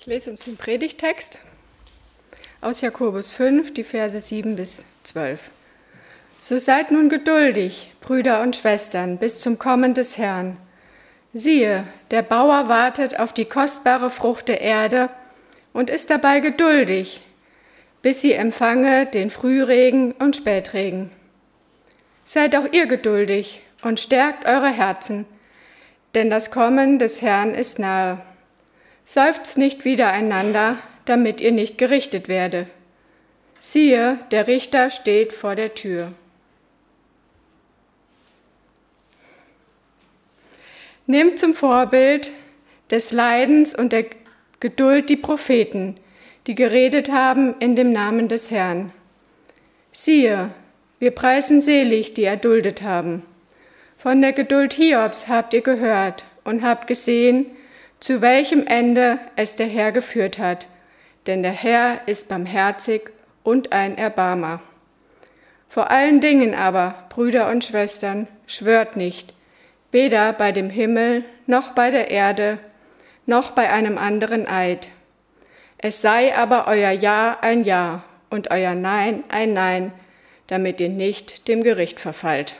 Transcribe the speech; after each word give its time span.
Ich 0.00 0.06
lese 0.06 0.30
uns 0.30 0.44
den 0.44 0.56
Predigtext 0.56 1.40
aus 2.62 2.80
Jakobus 2.80 3.30
5, 3.32 3.74
die 3.74 3.84
Verse 3.84 4.18
7 4.18 4.56
bis 4.56 4.82
12. 5.02 5.50
So 6.38 6.56
seid 6.56 6.90
nun 6.90 7.10
geduldig, 7.10 7.92
Brüder 8.00 8.40
und 8.40 8.56
Schwestern, 8.56 9.18
bis 9.18 9.40
zum 9.40 9.58
Kommen 9.58 9.92
des 9.92 10.16
Herrn. 10.16 10.56
Siehe, 11.34 11.84
der 12.10 12.22
Bauer 12.22 12.68
wartet 12.68 13.20
auf 13.20 13.34
die 13.34 13.44
kostbare 13.44 14.08
Frucht 14.08 14.48
der 14.48 14.62
Erde 14.62 15.10
und 15.74 15.90
ist 15.90 16.08
dabei 16.08 16.40
geduldig, 16.40 17.20
bis 18.00 18.22
sie 18.22 18.32
empfange 18.32 19.04
den 19.04 19.28
Frühregen 19.28 20.12
und 20.12 20.34
Spätregen. 20.34 21.10
Seid 22.24 22.56
auch 22.56 22.72
ihr 22.72 22.86
geduldig 22.86 23.60
und 23.82 24.00
stärkt 24.00 24.46
eure 24.46 24.70
Herzen, 24.70 25.26
denn 26.14 26.30
das 26.30 26.50
Kommen 26.50 26.98
des 26.98 27.20
Herrn 27.20 27.52
ist 27.52 27.78
nahe. 27.78 28.22
Seufzt 29.12 29.58
nicht 29.58 29.84
wiedereinander, 29.84 30.78
damit 31.04 31.40
ihr 31.40 31.50
nicht 31.50 31.78
gerichtet 31.78 32.28
werde. 32.28 32.68
Siehe, 33.58 34.20
der 34.30 34.46
Richter 34.46 34.88
steht 34.88 35.32
vor 35.32 35.56
der 35.56 35.74
Tür. 35.74 36.12
Nehmt 41.08 41.40
zum 41.40 41.54
Vorbild 41.54 42.30
des 42.92 43.10
Leidens 43.10 43.74
und 43.74 43.92
der 43.92 44.06
Geduld 44.60 45.08
die 45.08 45.16
Propheten, 45.16 45.96
die 46.46 46.54
geredet 46.54 47.10
haben 47.10 47.56
in 47.58 47.74
dem 47.74 47.90
Namen 47.90 48.28
des 48.28 48.52
Herrn. 48.52 48.92
Siehe, 49.90 50.50
wir 51.00 51.10
preisen 51.10 51.60
selig, 51.60 52.14
die 52.14 52.22
erduldet 52.22 52.82
haben. 52.82 53.24
Von 53.98 54.22
der 54.22 54.32
Geduld 54.32 54.74
Hiobs 54.74 55.26
habt 55.26 55.52
ihr 55.52 55.62
gehört 55.62 56.24
und 56.44 56.62
habt 56.62 56.86
gesehen, 56.86 57.46
zu 58.00 58.22
welchem 58.22 58.66
Ende 58.66 59.18
es 59.36 59.56
der 59.56 59.66
Herr 59.66 59.92
geführt 59.92 60.38
hat, 60.38 60.66
denn 61.26 61.42
der 61.42 61.52
Herr 61.52 62.00
ist 62.06 62.28
barmherzig 62.28 63.10
und 63.42 63.72
ein 63.72 63.98
Erbarmer. 63.98 64.60
Vor 65.68 65.90
allen 65.90 66.20
Dingen 66.20 66.54
aber, 66.54 67.06
Brüder 67.10 67.48
und 67.50 67.62
Schwestern, 67.62 68.26
schwört 68.46 68.96
nicht, 68.96 69.32
weder 69.92 70.32
bei 70.32 70.50
dem 70.50 70.70
Himmel 70.70 71.24
noch 71.46 71.72
bei 71.72 71.90
der 71.90 72.10
Erde 72.10 72.58
noch 73.26 73.52
bei 73.52 73.70
einem 73.70 73.96
anderen 73.98 74.48
Eid. 74.48 74.88
Es 75.78 76.02
sei 76.02 76.36
aber 76.36 76.66
euer 76.66 76.90
Ja 76.90 77.38
ein 77.40 77.64
Ja 77.64 78.02
und 78.28 78.50
euer 78.50 78.74
Nein 78.74 79.24
ein 79.28 79.52
Nein, 79.52 79.92
damit 80.48 80.80
ihr 80.80 80.88
nicht 80.88 81.46
dem 81.46 81.62
Gericht 81.62 82.00
verfallt. 82.00 82.56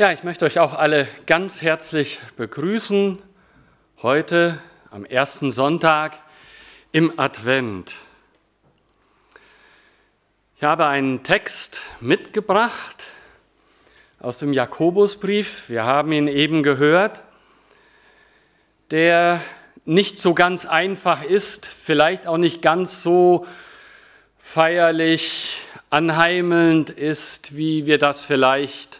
Ja, 0.00 0.12
ich 0.12 0.24
möchte 0.24 0.46
euch 0.46 0.58
auch 0.58 0.72
alle 0.72 1.06
ganz 1.26 1.60
herzlich 1.60 2.20
begrüßen 2.38 3.18
heute 4.00 4.58
am 4.90 5.04
ersten 5.04 5.50
Sonntag 5.50 6.18
im 6.90 7.20
Advent. 7.20 7.96
Ich 10.56 10.62
habe 10.62 10.86
einen 10.86 11.22
Text 11.22 11.82
mitgebracht 12.00 13.08
aus 14.20 14.38
dem 14.38 14.54
Jakobusbrief. 14.54 15.68
Wir 15.68 15.84
haben 15.84 16.12
ihn 16.12 16.28
eben 16.28 16.62
gehört, 16.62 17.20
der 18.90 19.42
nicht 19.84 20.18
so 20.18 20.32
ganz 20.32 20.64
einfach 20.64 21.22
ist, 21.22 21.66
vielleicht 21.66 22.26
auch 22.26 22.38
nicht 22.38 22.62
ganz 22.62 23.02
so 23.02 23.46
feierlich, 24.38 25.60
anheimelnd 25.90 26.88
ist, 26.88 27.54
wie 27.54 27.84
wir 27.84 27.98
das 27.98 28.22
vielleicht 28.22 28.99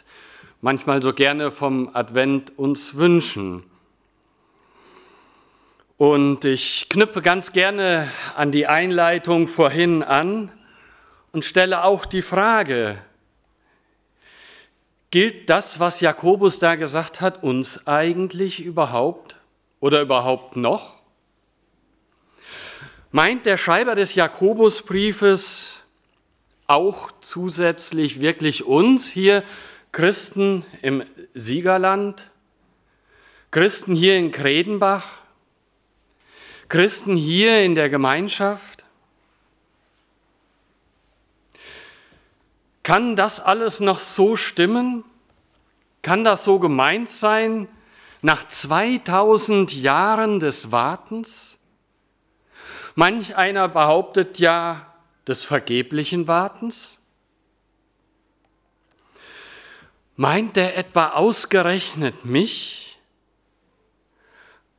manchmal 0.60 1.00
so 1.02 1.12
gerne 1.12 1.50
vom 1.50 1.90
Advent 1.94 2.58
uns 2.58 2.94
wünschen. 2.94 3.64
Und 5.96 6.44
ich 6.44 6.88
knüpfe 6.88 7.22
ganz 7.22 7.52
gerne 7.52 8.10
an 8.36 8.50
die 8.52 8.66
Einleitung 8.66 9.46
vorhin 9.46 10.02
an 10.02 10.50
und 11.32 11.44
stelle 11.44 11.84
auch 11.84 12.06
die 12.06 12.22
Frage, 12.22 12.98
gilt 15.10 15.50
das, 15.50 15.80
was 15.80 16.00
Jakobus 16.00 16.58
da 16.58 16.76
gesagt 16.76 17.20
hat, 17.20 17.42
uns 17.42 17.86
eigentlich 17.86 18.60
überhaupt 18.62 19.36
oder 19.80 20.00
überhaupt 20.00 20.56
noch? 20.56 20.96
Meint 23.12 23.44
der 23.44 23.56
Schreiber 23.56 23.94
des 23.94 24.14
Jakobusbriefes 24.14 25.80
auch 26.66 27.10
zusätzlich 27.20 28.20
wirklich 28.20 28.64
uns 28.64 29.10
hier 29.10 29.42
Christen 29.92 30.64
im 30.82 31.04
Siegerland, 31.34 32.30
Christen 33.50 33.94
hier 33.94 34.16
in 34.16 34.30
Kredenbach, 34.30 35.20
Christen 36.68 37.16
hier 37.16 37.64
in 37.64 37.74
der 37.74 37.90
Gemeinschaft? 37.90 38.84
Kann 42.84 43.16
das 43.16 43.40
alles 43.40 43.80
noch 43.80 43.98
so 43.98 44.36
stimmen? 44.36 45.04
Kann 46.02 46.22
das 46.22 46.44
so 46.44 46.60
gemeint 46.60 47.08
sein 47.08 47.68
nach 48.22 48.46
2000 48.46 49.74
Jahren 49.74 50.38
des 50.38 50.70
Wartens? 50.70 51.58
Manch 52.94 53.36
einer 53.36 53.66
behauptet 53.66 54.38
ja 54.38 54.94
des 55.26 55.44
vergeblichen 55.44 56.28
Wartens. 56.28 56.99
Meint 60.20 60.58
er 60.58 60.76
etwa 60.76 61.12
ausgerechnet 61.12 62.26
mich, 62.26 62.98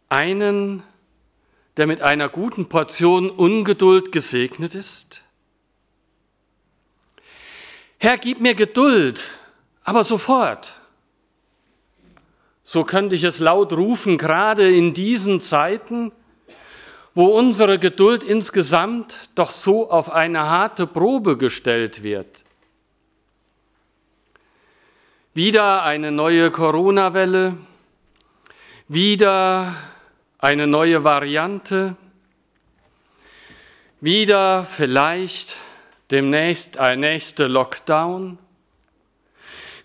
einen, 0.07 0.84
der 1.78 1.88
mit 1.88 2.03
einer 2.03 2.29
guten 2.29 2.69
Portion 2.69 3.31
Ungeduld 3.31 4.12
gesegnet 4.12 4.75
ist? 4.75 5.22
Herr, 7.97 8.19
gib 8.19 8.40
mir 8.40 8.53
Geduld, 8.53 9.31
aber 9.84 10.03
sofort. 10.03 10.74
So 12.63 12.84
könnte 12.84 13.16
ich 13.16 13.24
es 13.24 13.40
laut 13.40 13.74
rufen, 13.74 14.19
gerade 14.19 14.72
in 14.72 14.94
diesen 14.94 15.41
Zeiten, 15.41 16.12
wo 17.16 17.25
unsere 17.25 17.80
Geduld 17.80 18.24
insgesamt 18.24 19.31
doch 19.34 19.50
so 19.50 19.90
auf 19.90 20.12
eine 20.12 20.47
harte 20.51 20.85
Probe 20.85 21.35
gestellt 21.35 22.03
wird. 22.03 22.44
Wieder 25.34 25.84
eine 25.84 26.12
neue 26.12 26.52
Corona-Welle, 26.52 27.56
wieder 28.90 29.78
eine 30.40 30.68
neue 30.68 31.06
Variante, 31.06 31.96
wieder 34.02 34.66
vielleicht 34.66 35.56
demnächst 36.09 36.80
ein 36.80 37.00
nächster 37.00 37.47
Lockdown. 37.47 38.40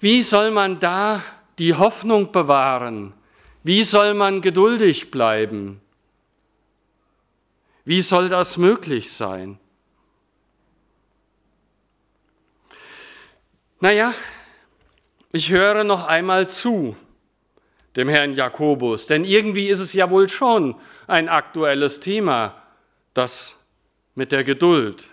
Wie 0.01 0.21
soll 0.23 0.51
man 0.51 0.81
da 0.81 1.23
die 1.61 1.75
Hoffnung 1.75 2.33
bewahren? 2.33 3.15
Wie 3.63 3.85
soll 3.85 4.15
man 4.15 4.41
geduldig 4.41 5.13
bleiben? 5.13 5.81
Wie 7.85 8.03
soll 8.03 8.29
das 8.29 8.57
möglich 8.57 9.13
sein? 9.13 9.61
Naja, 13.79 14.13
ich 15.37 15.51
höre 15.51 15.85
noch 15.85 16.07
einmal 16.07 16.49
zu 16.49 16.97
dem 17.95 18.09
Herrn 18.09 18.33
Jakobus, 18.33 19.07
denn 19.07 19.23
irgendwie 19.23 19.69
ist 19.69 19.81
es 19.81 19.93
ja 19.93 20.11
wohl 20.11 20.31
schon 20.31 20.75
ein 21.07 21.29
aktuelles 21.29 22.01
Thema, 22.01 22.63
das 23.13 23.55
mit 24.15 24.33
der 24.33 24.45
Geduld 24.45 25.07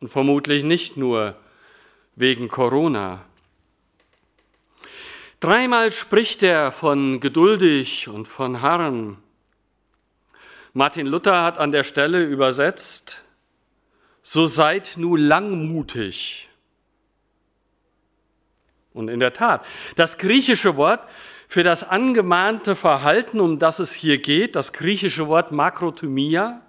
und 0.00 0.08
vermutlich 0.08 0.62
nicht 0.62 0.98
nur 0.98 1.36
wegen 2.16 2.48
Corona. 2.48 3.24
Dreimal 5.40 5.90
spricht 5.90 6.42
er 6.42 6.70
von 6.70 7.18
geduldig 7.20 8.08
und 8.08 8.28
von 8.28 8.60
harren. 8.60 9.16
Martin 10.74 11.06
Luther 11.06 11.42
hat 11.42 11.56
an 11.56 11.72
der 11.72 11.84
Stelle 11.84 12.24
übersetzt, 12.24 13.24
so 14.22 14.46
seid 14.46 14.92
nun 14.96 15.18
langmutig 15.18 16.47
und 18.98 19.08
in 19.08 19.20
der 19.20 19.32
Tat, 19.32 19.64
das 19.96 20.18
griechische 20.18 20.76
Wort 20.76 21.00
für 21.46 21.62
das 21.62 21.82
angemahnte 21.84 22.74
Verhalten, 22.74 23.40
um 23.40 23.58
das 23.58 23.78
es 23.78 23.92
hier 23.92 24.18
geht, 24.18 24.56
das 24.56 24.72
griechische 24.72 25.28
Wort 25.28 25.52
Makrothymia, 25.52 26.60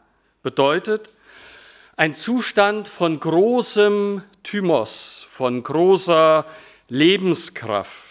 bedeutet 0.44 1.10
ein 1.98 2.14
Zustand 2.14 2.88
von 2.88 3.20
großem 3.20 4.24
Thymos, 4.44 5.26
von 5.28 5.62
großer 5.64 6.46
Lebenskraft. 6.88 8.08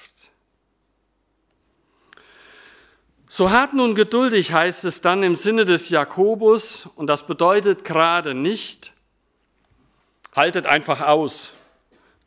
So 3.31 3.50
hart 3.50 3.73
nun 3.73 3.94
geduldig 3.94 4.53
heißt 4.53 4.85
es 4.85 5.00
dann 5.00 5.23
im 5.23 5.37
Sinne 5.37 5.65
des 5.65 5.91
Jakobus, 5.91 6.88
und 6.97 7.06
das 7.06 7.26
bedeutet 7.26 7.85
gerade 7.85 8.35
nicht, 8.35 8.93
haltet 10.35 10.67
einfach 10.67 11.03
aus, 11.03 11.55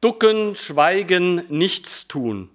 Ducken, 0.01 0.55
schweigen, 0.55 1.45
nichts 1.49 2.07
tun. 2.07 2.49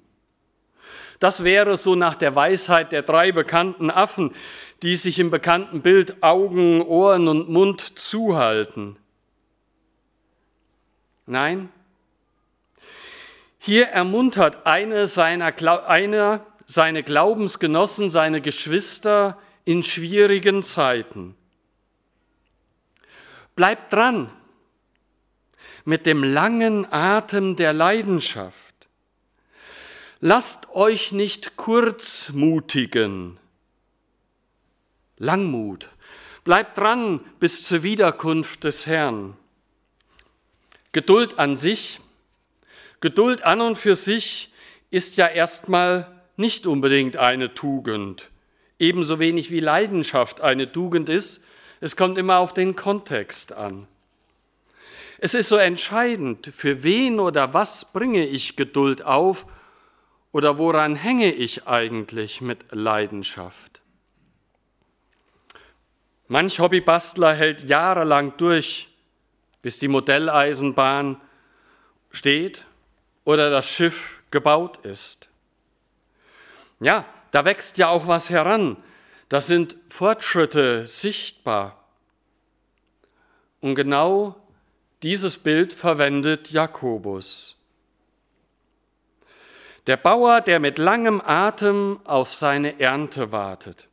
Das 1.19 1.45
wäre 1.45 1.77
so 1.77 1.95
nach 1.95 2.17
der 2.17 2.35
Weisheit 2.35 2.93
der 2.93 3.03
drei 3.03 3.33
bekannten 3.33 3.91
Affen, 3.91 4.35
die 4.83 4.97
sich 4.97 5.19
im 5.19 5.31
bekannten 5.31 5.81
Bild 5.81 6.23
Augen, 6.23 6.83
Ohren 6.83 7.29
und 7.29 7.49
Mund 7.49 7.99
zuhalten. 7.99 8.97
Nein, 11.25 11.71
hier 13.59 13.89
ermuntert 13.89 14.67
eine 14.67 15.09
seiner, 15.09 15.53
einer 15.89 16.47
seine 16.67 17.03
Glaubensgenossen, 17.03 18.11
seine 18.11 18.41
Geschwister 18.41 19.39
in 19.65 19.83
schwierigen 19.83 20.63
Zeiten. 20.63 21.35
Bleibt 23.57 23.93
dran 23.93 24.31
mit 25.87 26.05
dem 26.05 26.25
langen 26.25 26.93
Atem 26.93 27.55
der 27.55 27.73
Leidenschaft. 27.73 28.75
Lasst 30.21 30.69
euch 30.75 31.13
nicht 31.13 31.57
kurzmutigen. 31.57 33.39
Langmut. 35.17 35.89
Bleibt 36.43 36.77
dran 36.77 37.21
bis 37.39 37.63
zur 37.63 37.85
Wiederkunft 37.85 38.65
des 38.65 38.87
Herrn. 38.87 39.37
Geduld 40.91 41.39
an 41.39 41.57
sich, 41.57 42.01
Geduld 43.01 43.45
an 43.45 43.61
und 43.61 43.77
für 43.77 43.95
sich 43.95 44.53
ist 44.91 45.17
ja 45.17 45.29
erstmal 45.29 46.21
nicht 46.37 46.67
unbedingt 46.67 47.17
eine 47.17 47.55
Tugend, 47.55 48.31
ebenso 48.81 49.21
wenig 49.21 49.53
wie 49.53 49.61
Leidenschaft 49.61 50.41
eine 50.41 50.73
Tugend 50.73 51.09
ist. 51.09 51.41
Es 51.81 51.95
kommt 51.95 52.19
immer 52.19 52.39
auf 52.39 52.53
den 52.55 52.75
Kontext 52.75 53.53
an. 53.53 53.87
Es 55.19 55.35
ist 55.35 55.49
so 55.49 55.57
entscheidend, 55.57 56.51
für 56.53 56.83
wen 56.83 57.21
oder 57.21 57.55
was 57.55 57.93
bringe 57.93 58.27
ich 58.27 58.57
Geduld 58.57 59.03
auf 59.03 59.47
oder 60.33 60.59
woran 60.59 60.95
hänge 60.97 61.33
ich 61.33 61.67
eigentlich 61.67 62.41
mit 62.41 62.67
Leidenschaft? 62.71 63.81
Manch 66.29 66.59
Hobbybastler 66.59 67.35
hält 67.35 67.69
jahrelang 67.69 68.37
durch, 68.37 68.89
bis 69.63 69.79
die 69.79 69.89
Modelleisenbahn 69.89 71.21
steht 72.11 72.65
oder 73.25 73.49
das 73.49 73.67
Schiff 73.69 74.23
gebaut 74.31 74.85
ist. 74.85 75.29
Ja, 76.81 77.07
da 77.31 77.45
wächst 77.45 77.79
ja 77.79 77.89
auch 77.89 78.07
was 78.07 78.29
heran. 78.29 78.77
Da 79.29 79.41
sind 79.41 79.77
Fortschritte 79.89 80.87
sichtbar. 80.87 81.85
Und 83.61 83.75
genau 83.77 84.46
dieses 85.03 85.39
Bild 85.39 85.73
verwendet 85.73 86.51
Jakobus. 86.51 87.57
Der 89.87 89.97
Bauer, 89.97 90.41
der 90.41 90.59
mit 90.59 90.79
langem 90.79 91.23
Atem 91.25 92.01
auf 92.05 92.35
seine 92.35 92.81
Ernte 92.81 93.31
wartet, 93.31 93.89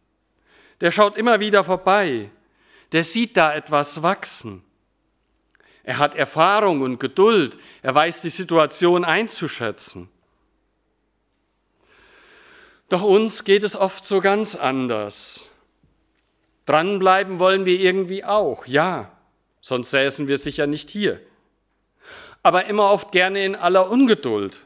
der 0.81 0.91
schaut 0.91 1.15
immer 1.15 1.39
wieder 1.39 1.63
vorbei, 1.63 2.29
der 2.91 3.03
sieht 3.03 3.38
da 3.38 3.53
etwas 3.53 4.01
wachsen. 4.01 4.63
Er 5.83 5.97
hat 5.97 6.15
Erfahrung 6.15 6.81
und 6.81 7.00
Geduld, 7.00 7.57
er 7.81 7.94
weiß 7.94 8.21
die 8.21 8.29
Situation 8.29 9.03
einzuschätzen. 9.03 10.09
Doch 12.89 13.01
uns 13.01 13.44
geht 13.44 13.63
es 13.63 13.75
oft 13.75 14.06
so 14.06 14.21
ganz 14.21 14.56
anders. 14.56 15.49
Dranbleiben 16.65 17.39
wollen 17.39 17.65
wir 17.65 17.79
irgendwie 17.79 18.23
auch, 18.23 18.65
ja, 18.65 19.11
sonst 19.63 19.89
säßen 19.89 20.27
wir 20.27 20.38
sicher 20.38 20.68
nicht 20.68 20.92
hier. 20.92 21.19
Aber 22.44 22.65
immer 22.65 22.92
oft 22.92 23.12
gerne 23.12 23.44
in 23.44 23.56
aller 23.56 23.89
Ungeduld 23.89 24.60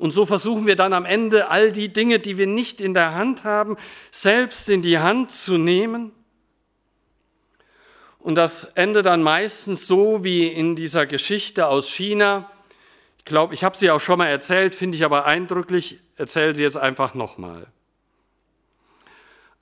und 0.00 0.12
so 0.12 0.24
versuchen 0.24 0.66
wir 0.66 0.76
dann 0.76 0.94
am 0.94 1.04
Ende 1.04 1.50
all 1.50 1.72
die 1.72 1.92
Dinge, 1.92 2.20
die 2.20 2.38
wir 2.38 2.46
nicht 2.46 2.80
in 2.80 2.94
der 2.94 3.14
Hand 3.14 3.44
haben, 3.44 3.76
selbst 4.10 4.70
in 4.70 4.80
die 4.80 4.98
Hand 4.98 5.30
zu 5.30 5.58
nehmen. 5.58 6.12
Und 8.18 8.36
das 8.36 8.64
endet 8.76 9.04
dann 9.04 9.22
meistens 9.22 9.86
so 9.86 10.24
wie 10.24 10.46
in 10.46 10.74
dieser 10.74 11.04
Geschichte 11.04 11.66
aus 11.66 11.90
China. 11.90 12.50
Ich 13.18 13.26
glaube, 13.26 13.52
ich 13.52 13.62
habe 13.62 13.76
sie 13.76 13.90
auch 13.90 14.00
schon 14.00 14.16
mal 14.16 14.28
erzählt, 14.28 14.74
finde 14.74 14.96
ich 14.96 15.04
aber 15.04 15.26
eindrücklich, 15.26 16.00
erzähle 16.16 16.56
sie 16.56 16.62
jetzt 16.62 16.78
einfach 16.78 17.12
nochmal. 17.12 17.66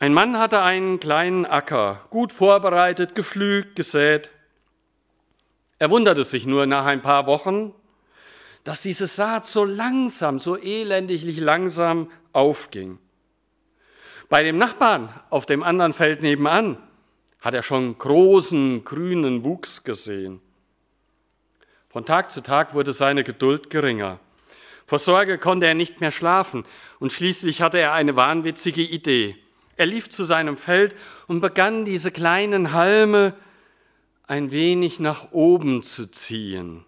Ein 0.01 0.15
Mann 0.15 0.39
hatte 0.39 0.63
einen 0.63 1.01
kleinen 1.01 1.45
Acker, 1.45 2.05
gut 2.11 2.33
vorbereitet, 2.33 3.17
gepflügt, 3.17 3.75
gesät. 3.75 4.31
Er 5.81 5.91
wunderte 5.91 6.23
sich 6.23 6.47
nur 6.47 6.67
nach 6.67 6.87
ein 6.87 7.03
paar 7.03 7.27
Wochen, 7.27 7.75
dass 8.63 8.83
diese 8.83 9.09
Saat 9.09 9.47
so 9.47 9.65
langsam, 9.65 10.39
so 10.39 10.57
elendiglich 10.57 11.41
langsam 11.41 12.13
aufging. 12.33 12.99
Bei 14.29 14.45
dem 14.45 14.57
Nachbarn 14.57 15.09
auf 15.31 15.47
dem 15.47 15.65
anderen 15.65 15.93
Feld 15.93 16.23
nebenan 16.23 16.77
hat 17.41 17.55
er 17.55 17.65
schon 17.65 17.99
großen 17.99 18.85
grünen 18.85 19.43
Wuchs 19.43 19.83
gesehen. 19.83 20.41
Von 21.89 22.05
Tag 22.05 22.31
zu 22.31 22.41
Tag 22.41 22.75
wurde 22.75 22.93
seine 22.93 23.25
Geduld 23.25 23.69
geringer. 23.69 24.21
Vor 24.87 25.01
Sorge 25.01 25.39
konnte 25.39 25.67
er 25.67 25.75
nicht 25.75 26.01
mehr 26.01 26.13
schlafen 26.13 26.65
und 27.01 27.13
schließlich 27.13 27.63
hatte 27.63 27.79
er 27.79 27.95
eine 27.95 28.15
wahnwitzige 28.15 28.83
Idee. 28.83 29.37
Er 29.79 29.87
lief 29.87 30.11
zu 30.11 30.25
seinem 30.25 30.57
Feld 30.57 30.97
und 31.29 31.41
begann 31.41 31.85
diese 31.85 32.11
kleinen 32.11 32.73
Halme 32.73 33.33
ein 34.27 34.51
wenig 34.51 34.99
nach 34.99 35.31
oben 35.31 35.85
zu 35.85 36.11
ziehen. 36.11 36.85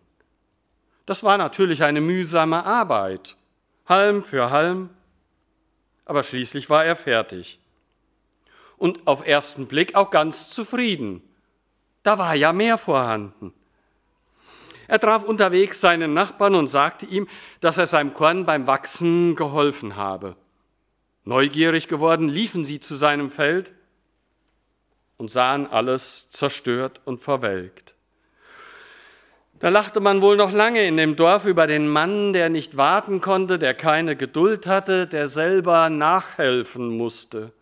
Das 1.07 1.23
war 1.23 1.39
natürlich 1.39 1.85
eine 1.85 2.01
mühsame 2.01 2.65
Arbeit, 2.67 3.37
Halm 3.89 4.25
für 4.25 4.51
Halm, 4.51 4.91
aber 6.05 6.25
schließlich 6.25 6.69
war 6.69 6.85
er 6.85 6.97
fertig. 6.97 7.61
Und 8.77 9.07
auf 9.07 9.25
ersten 9.25 9.69
Blick 9.69 9.95
auch 9.95 10.11
ganz 10.11 10.51
zufrieden. 10.51 11.23
Da 12.03 12.19
war 12.19 12.35
ja 12.35 12.53
mehr 12.53 12.77
vorhanden. 12.77 13.55
Er 14.89 14.99
traf 14.99 15.23
unterwegs 15.23 15.81
seinen 15.81 16.13
Nachbarn 16.13 16.57
und 16.57 16.67
sagte 16.67 17.07
ihm, 17.07 17.29
dass 17.61 17.79
er 17.79 17.87
seinem 17.87 18.15
Korn 18.15 18.47
beim 18.47 18.67
Wachsen 18.67 19.37
geholfen 19.37 19.95
habe. 19.95 20.35
Neugierig 21.25 21.89
geworden, 21.89 22.29
liefen 22.29 22.65
sie 22.65 22.81
zu 22.81 22.95
seinem 22.95 23.31
Feld 23.31 23.73
und 25.19 25.31
sahen 25.31 25.67
alles 25.67 26.31
zerstört 26.31 27.01
und 27.05 27.21
verwelkt. 27.21 27.95
Da 29.59 29.69
lachte 29.69 30.01
man 30.01 30.23
wohl 30.23 30.39
noch 30.39 30.53
lange 30.53 30.87
in 30.87 30.97
dem 30.97 31.17
Dorf 31.17 31.45
über 31.45 31.67
den 31.67 31.87
Mann, 31.87 32.33
der 32.33 32.49
nicht 32.49 32.79
warten 32.79 33.21
konnte, 33.21 33.59
der 33.59 33.75
keine 33.75 34.17
Geduld 34.17 34.67
hatte, 34.67 35.07
der 35.07 35.29
selber 35.29 35.91
nachhelfen 35.91 36.97
musste. 36.97 37.53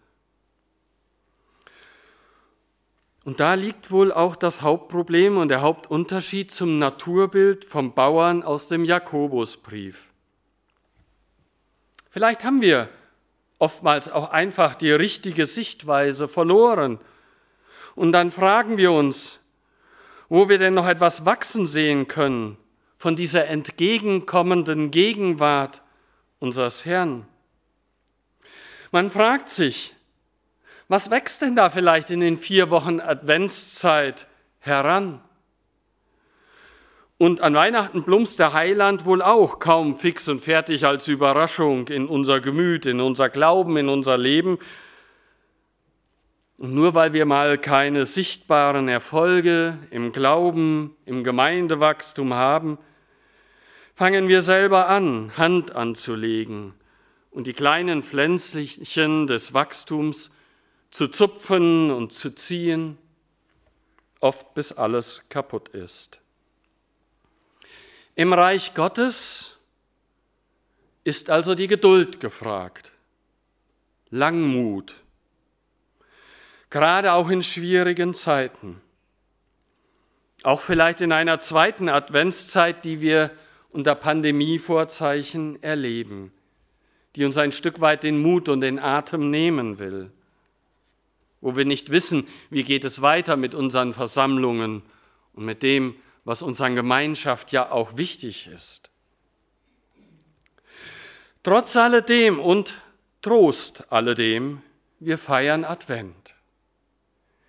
Und 3.25 3.41
da 3.41 3.55
liegt 3.55 3.91
wohl 3.91 4.13
auch 4.13 4.37
das 4.37 4.63
Hauptproblem 4.63 5.37
und 5.37 5.49
der 5.49 5.61
Hauptunterschied 5.61 6.53
zum 6.53 6.79
Naturbild 6.79 7.65
vom 7.65 7.93
Bauern 7.93 8.45
aus 8.45 8.69
dem 8.69 8.85
Jakobusbrief. 8.85 10.07
Vielleicht 12.09 12.45
haben 12.45 12.61
wir 12.61 12.89
oftmals 13.59 14.11
auch 14.11 14.31
einfach 14.31 14.75
die 14.75 14.93
richtige 14.93 15.47
Sichtweise 15.47 16.29
verloren. 16.29 16.99
Und 17.95 18.13
dann 18.13 18.31
fragen 18.31 18.77
wir 18.77 18.93
uns, 18.93 19.41
wo 20.29 20.49
wir 20.49 20.59
denn 20.59 20.75
noch 20.75 20.87
etwas 20.87 21.25
wachsen 21.25 21.67
sehen 21.67 22.07
können 22.07 22.57
von 22.99 23.17
dieser 23.17 23.47
entgegenkommenden 23.47 24.91
Gegenwart 24.91 25.83
unseres 26.39 26.85
Herrn. 26.85 27.27
Man 28.91 29.11
fragt 29.11 29.49
sich, 29.49 29.95
was 30.89 31.11
wächst 31.11 31.43
denn 31.43 31.55
da 31.55 31.69
vielleicht 31.69 32.11
in 32.11 32.21
den 32.21 32.37
vier 32.37 32.71
Wochen 32.71 33.01
Adventszeit 33.01 34.27
heran? 34.61 35.21
Und 37.19 37.41
an 37.41 37.55
Weihnachten 37.55 38.05
plumpst 38.05 38.39
der 38.39 38.53
Heiland 38.53 39.05
wohl 39.05 39.23
auch 39.23 39.59
kaum 39.59 39.97
fix 39.97 40.29
und 40.29 40.41
fertig 40.41 40.87
als 40.87 41.09
Überraschung 41.09 41.89
in 41.89 42.07
unser 42.07 42.41
Gemüt, 42.41 42.87
in 42.87 43.01
unser 43.01 43.29
Glauben, 43.29 43.77
in 43.77 43.89
unser 43.89 44.17
Leben, 44.17 44.59
und 46.59 46.75
nur 46.75 46.95
weil 46.95 47.13
wir 47.13 47.25
mal 47.25 47.57
keine 47.57 48.05
sichtbaren 48.05 48.89
Erfolge 48.89 49.79
im 49.91 50.11
Glauben, 50.11 50.97
im 51.07 51.23
Gemeindewachstum 51.23 52.35
haben, 52.35 52.79
fangen 53.95 54.27
wir 54.27 54.43
selber 54.43 54.89
an, 54.89 55.37
Hand 55.37 55.77
anzulegen 55.77 56.75
und 57.31 57.47
die 57.47 57.53
kleinen 57.53 58.03
Pflänzchen 58.03 59.29
des 59.29 59.55
Wachstums 59.55 60.31
zu 60.91 61.07
zupfen 61.07 61.93
und 61.93 62.13
zu 62.13 62.35
ziehen, 62.35 62.99
oft 64.19 64.53
bis 64.55 64.73
alles 64.73 65.23
kaputt 65.29 65.69
ist. 65.69 66.19
Im 68.19 68.33
Reich 68.33 68.75
Gottes 68.75 69.53
ist 71.05 71.31
also 71.31 71.55
die 71.55 71.69
Geduld 71.69 72.19
gefragt, 72.19 72.91
Langmut, 74.11 74.97
gerade 76.69 77.13
auch 77.13 77.31
in 77.31 77.45
schwierigen 77.45 78.15
Zeiten. 78.15 78.81
Auch 80.43 80.61
vielleicht 80.61 81.01
in 81.01 81.13
einer 81.13 81.39
zweiten 81.39 81.89
Adventszeit, 81.89 82.85
die 82.85 83.01
wir 83.01 83.31
unter 83.71 83.95
Pandemievorzeichen 83.95 85.63
erleben. 85.63 86.33
die 87.15 87.25
uns 87.25 87.37
ein 87.37 87.53
Stück 87.53 87.81
weit 87.81 88.03
den 88.03 88.19
Mut 88.19 88.49
und 88.49 88.63
den 88.63 88.81
Atem 88.81 89.31
nehmen 89.31 89.79
will, 89.79 90.11
wo 91.41 91.55
wir 91.55 91.65
nicht 91.65 91.91
wissen, 91.91 92.27
wie 92.51 92.65
geht 92.65 92.85
es 92.85 93.01
weiter 93.01 93.37
mit 93.37 93.55
unseren 93.55 93.93
Versammlungen 93.93 94.83
und 95.35 95.45
mit 95.45 95.63
dem, 95.63 95.95
was 96.29 96.43
uns 96.43 96.61
an 96.61 96.75
Gemeinschaft 96.75 97.53
ja 97.53 97.71
auch 97.71 97.97
wichtig 97.97 98.49
ist. 98.49 98.91
Trotz 101.43 101.75
alledem 101.75 102.39
und 102.39 102.75
Trost 103.23 103.91
alledem, 103.91 104.61
wir 105.01 105.17
feiern 105.17 105.65
Advent. 105.65 106.35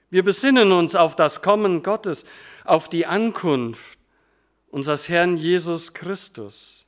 Wir 0.10 0.24
besinnen 0.24 0.72
uns 0.72 0.96
auf 0.96 1.18
das 1.18 1.42
Kommen 1.42 1.84
Gottes, 1.84 2.24
auf 2.64 2.88
die 2.88 3.06
Ankunft 3.06 4.00
unseres 4.70 5.10
Herrn 5.10 5.36
Jesus 5.36 5.94
Christus. 5.94 6.86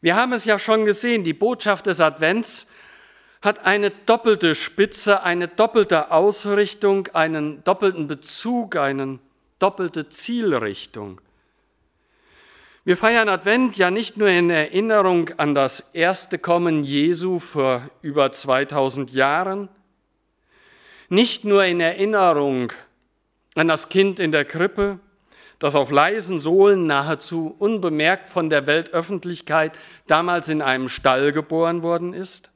Wir 0.00 0.16
haben 0.16 0.32
es 0.32 0.46
ja 0.46 0.58
schon 0.58 0.86
gesehen, 0.86 1.22
die 1.22 1.34
Botschaft 1.34 1.84
des 1.84 2.00
Advents 2.00 2.66
hat 3.42 3.66
eine 3.66 3.90
doppelte 3.90 4.54
Spitze, 4.54 5.22
eine 5.22 5.48
doppelte 5.48 6.10
Ausrichtung, 6.10 7.08
einen 7.08 7.62
doppelten 7.64 8.08
Bezug, 8.08 8.76
eine 8.76 9.18
doppelte 9.64 10.10
Zielrichtung. 10.10 11.22
Wir 12.84 12.98
feiern 12.98 13.30
Advent 13.30 13.78
ja 13.78 13.90
nicht 13.90 14.18
nur 14.18 14.28
in 14.28 14.50
Erinnerung 14.50 15.30
an 15.38 15.54
das 15.54 15.88
erste 15.94 16.38
Kommen 16.38 16.84
Jesu 16.84 17.38
vor 17.38 17.88
über 18.02 18.30
2000 18.30 19.12
Jahren, 19.12 19.70
nicht 21.08 21.46
nur 21.46 21.64
in 21.64 21.80
Erinnerung 21.80 22.74
an 23.54 23.66
das 23.68 23.88
Kind 23.88 24.20
in 24.20 24.32
der 24.32 24.44
Krippe, 24.44 24.98
das 25.58 25.74
auf 25.74 25.90
leisen 25.90 26.38
Sohlen 26.38 26.84
nahezu 26.84 27.56
unbemerkt 27.58 28.28
von 28.28 28.50
der 28.50 28.66
Weltöffentlichkeit 28.66 29.78
damals 30.06 30.50
in 30.50 30.60
einem 30.60 30.90
Stall 30.90 31.32
geboren 31.32 31.82
worden 31.82 32.12
ist. 32.12 32.50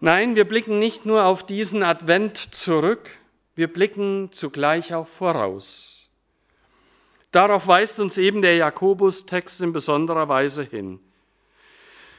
Nein, 0.00 0.34
wir 0.34 0.44
blicken 0.44 0.80
nicht 0.80 1.06
nur 1.06 1.24
auf 1.24 1.46
diesen 1.46 1.84
Advent 1.84 2.36
zurück, 2.36 3.10
wir 3.58 3.66
blicken 3.66 4.30
zugleich 4.30 4.94
auch 4.94 5.08
voraus. 5.08 6.08
Darauf 7.32 7.66
weist 7.66 7.98
uns 7.98 8.16
eben 8.16 8.40
der 8.40 8.54
Jakobus-Text 8.54 9.62
in 9.62 9.72
besonderer 9.72 10.28
Weise 10.28 10.62
hin. 10.62 11.00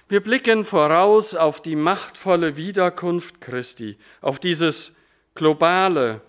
Wir 0.09 0.21
blicken 0.21 0.65
voraus 0.65 1.35
auf 1.35 1.61
die 1.61 1.77
machtvolle 1.77 2.57
Wiederkunft 2.57 3.39
Christi, 3.39 3.97
auf 4.19 4.41
dieses 4.41 4.93
globale, 5.33 6.19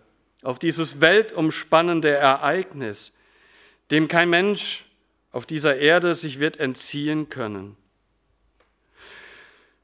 auf 0.44 0.60
dieses 0.60 1.00
weltumspannende 1.00 2.10
Ereignis, 2.10 3.12
dem 3.90 4.06
kein 4.06 4.30
Mensch 4.30 4.84
auf 5.32 5.44
dieser 5.44 5.76
Erde 5.78 6.14
sich 6.14 6.38
wird 6.38 6.60
entziehen 6.60 7.28
können. 7.28 7.76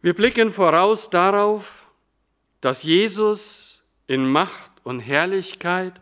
Wir 0.02 0.14
blicken 0.14 0.52
voraus 0.52 1.10
darauf, 1.10 1.90
dass 2.60 2.84
Jesus 2.84 3.82
in 4.06 4.24
Macht 4.24 4.75
und 4.86 5.00
Herrlichkeit 5.00 6.00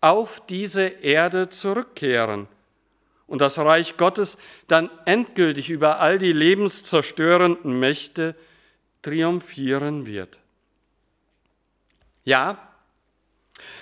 auf 0.00 0.40
diese 0.46 0.84
Erde 0.84 1.50
zurückkehren 1.50 2.48
und 3.26 3.42
das 3.42 3.58
Reich 3.58 3.98
Gottes 3.98 4.38
dann 4.68 4.88
endgültig 5.04 5.68
über 5.68 6.00
all 6.00 6.16
die 6.16 6.32
lebenszerstörenden 6.32 7.78
Mächte 7.78 8.34
triumphieren 9.02 10.06
wird. 10.06 10.38
Ja, 12.24 12.70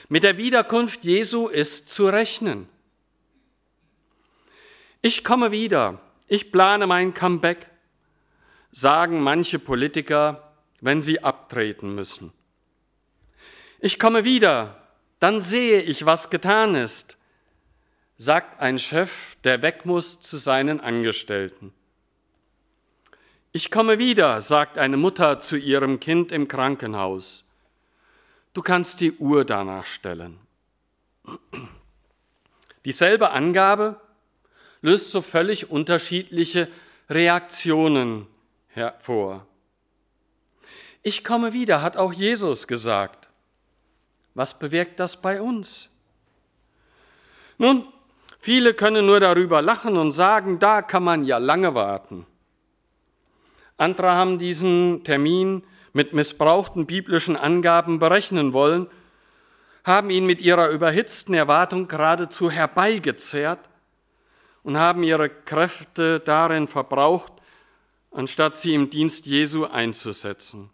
mit 0.09 0.25
der 0.25 0.37
Wiederkunft 0.37 1.05
Jesu 1.05 1.47
ist 1.47 1.89
zu 1.89 2.09
rechnen. 2.09 2.69
Ich 5.01 5.23
komme 5.23 5.53
wieder, 5.53 6.01
ich 6.27 6.51
plane 6.51 6.89
mein 6.89 7.15
Comeback, 7.15 7.69
sagen 8.73 9.21
manche 9.21 9.61
Politiker, 9.61 10.55
wenn 10.81 11.03
sie 11.03 11.23
abtreten 11.23 11.95
müssen. 11.95 12.33
Ich 13.81 13.99
komme 13.99 14.25
wieder, 14.25 14.83
dann 15.21 15.41
sehe 15.41 15.81
ich, 15.83 16.05
was 16.05 16.31
getan 16.31 16.75
ist, 16.75 17.17
sagt 18.17 18.61
ein 18.61 18.79
Chef, 18.81 19.37
der 19.45 19.63
weg 19.63 19.87
muss 19.87 20.19
zu 20.19 20.37
seinen 20.37 20.81
Angestellten. 20.81 21.73
Ich 23.53 23.71
komme 23.71 23.99
wieder, 23.99 24.41
sagt 24.41 24.79
eine 24.79 24.97
Mutter 24.97 25.39
zu 25.39 25.57
ihrem 25.57 26.01
Kind 26.01 26.33
im 26.33 26.49
Krankenhaus. 26.49 27.45
Du 28.53 28.63
kannst 28.63 29.01
die 29.01 29.13
Uhr 29.13 29.45
danach 29.45 29.87
stellen. 29.87 30.39
Dieselbe 32.85 33.31
Angabe 33.31 34.01
löst 34.81 35.13
so 35.13 35.21
völlig 35.21 35.71
unterschiedliche 35.71 36.69
Reaktionen 37.09 38.27
hervor. 38.69 39.47
Ich 41.03 41.23
komme 41.23 41.53
wieder, 41.53 41.81
hat 41.81 41.97
auch 41.97 42.13
Jesus 42.13 42.67
gesagt. 42.67 43.28
Was 44.39 44.57
bewirkt 44.57 45.01
das 45.01 45.21
bei 45.21 45.43
uns? 45.43 45.91
Nun, 47.57 47.89
viele 48.39 48.73
können 48.73 49.05
nur 49.05 49.19
darüber 49.19 49.61
lachen 49.63 49.97
und 49.97 50.13
sagen, 50.13 50.61
da 50.61 50.81
kann 50.81 51.03
man 51.03 51.25
ja 51.25 51.39
lange 51.39 51.75
warten. 51.75 52.25
Andere 53.79 54.13
haben 54.13 54.39
diesen 54.39 55.03
Termin 55.03 55.65
mit 55.93 56.13
missbrauchten 56.13 56.87
biblischen 56.87 57.35
Angaben 57.35 57.99
berechnen 57.99 58.53
wollen, 58.53 58.87
haben 59.83 60.09
ihn 60.09 60.25
mit 60.25 60.41
ihrer 60.41 60.69
überhitzten 60.69 61.35
Erwartung 61.35 61.89
geradezu 61.89 62.49
herbeigezerrt 62.49 63.69
und 64.63 64.79
haben 64.79 65.03
ihre 65.03 65.31
Kräfte 65.31 66.21
darin 66.21 66.69
verbraucht, 66.69 67.33
anstatt 68.13 68.57
sie 68.57 68.73
im 68.73 68.89
Dienst 68.89 69.27
Jesu 69.27 69.65
einzusetzen. 69.65 70.71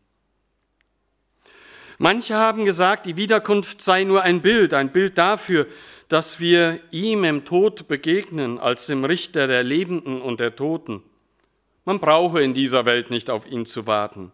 Manche 1.99 2.35
haben 2.37 2.65
gesagt, 2.65 3.07
die 3.07 3.17
Wiederkunft 3.17 3.81
sei 3.81 4.05
nur 4.05 4.23
ein 4.23 4.43
Bild, 4.43 4.75
ein 4.75 4.93
Bild 4.93 5.19
dafür, 5.19 5.67
dass 6.09 6.41
wir 6.41 6.81
ihm 6.91 7.25
im 7.25 7.45
Tod 7.45 7.89
begegnen 7.89 8.59
als 8.59 8.87
dem 8.87 9.05
Richter 9.05 9.47
der 9.47 9.63
Lebenden 9.63 10.21
und 10.21 10.41
der 10.41 10.57
Toten. 10.57 11.03
Man 11.85 12.01
brauche 12.01 12.43
in 12.43 12.55
dieser 12.55 12.85
Welt 12.85 13.11
nicht 13.11 13.31
auf 13.31 13.47
ihn 13.47 13.67
zu 13.67 13.87
warten. 13.87 14.33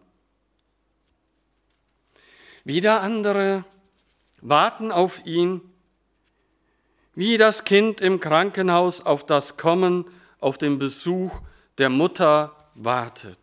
Wieder 2.63 3.01
andere 3.01 3.65
warten 4.41 4.91
auf 4.91 5.25
ihn, 5.25 5.61
wie 7.13 7.37
das 7.37 7.63
Kind 7.63 8.01
im 8.01 8.19
Krankenhaus 8.19 9.01
auf 9.01 9.25
das 9.25 9.57
Kommen, 9.57 10.05
auf 10.39 10.57
den 10.57 10.79
Besuch 10.79 11.41
der 11.77 11.89
Mutter 11.89 12.55
wartet. 12.75 13.40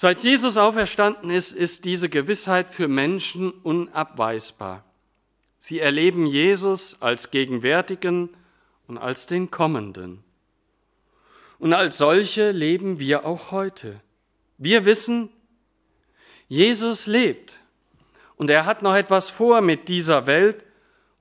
Seit 0.00 0.22
Jesus 0.22 0.56
auferstanden 0.56 1.28
ist, 1.28 1.50
ist 1.50 1.84
diese 1.84 2.08
Gewissheit 2.08 2.70
für 2.70 2.86
Menschen 2.86 3.50
unabweisbar. 3.50 4.84
Sie 5.58 5.80
erleben 5.80 6.24
Jesus 6.24 7.02
als 7.02 7.32
gegenwärtigen 7.32 8.30
und 8.86 8.96
als 8.96 9.26
den 9.26 9.50
kommenden. 9.50 10.22
Und 11.58 11.72
als 11.72 11.98
solche 11.98 12.52
leben 12.52 13.00
wir 13.00 13.26
auch 13.26 13.50
heute. 13.50 14.00
Wir 14.56 14.84
wissen, 14.84 15.30
Jesus 16.46 17.08
lebt 17.08 17.58
und 18.36 18.50
er 18.50 18.66
hat 18.66 18.82
noch 18.82 18.94
etwas 18.94 19.30
vor 19.30 19.62
mit 19.62 19.88
dieser 19.88 20.28
Welt 20.28 20.64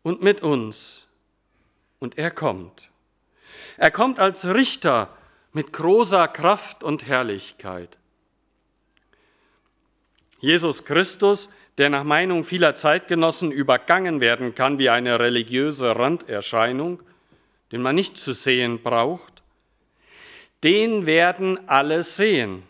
und 0.03 0.21
mit 0.21 0.43
uns. 0.43 1.07
Und 1.97 2.19
er 2.19 2.29
kommt. 2.29 2.91
Er 3.77 3.89
kommt 3.89 4.19
als 4.19 4.45
Richter 4.45 5.17
mit 5.51 5.73
großer 5.73 6.27
Kraft 6.27 6.83
und 6.83 7.07
Herrlichkeit. 7.07 7.97
Jesus 10.39 10.85
Christus, 10.85 11.49
der 11.77 11.89
nach 11.89 12.03
Meinung 12.03 12.43
vieler 12.43 12.75
Zeitgenossen 12.75 13.51
übergangen 13.51 14.19
werden 14.19 14.55
kann 14.55 14.79
wie 14.79 14.89
eine 14.89 15.19
religiöse 15.19 15.95
Randerscheinung, 15.95 17.01
den 17.71 17.81
man 17.81 17.95
nicht 17.95 18.17
zu 18.17 18.33
sehen 18.33 18.81
braucht, 18.81 19.43
den 20.63 21.05
werden 21.05 21.69
alle 21.69 22.03
sehen, 22.03 22.63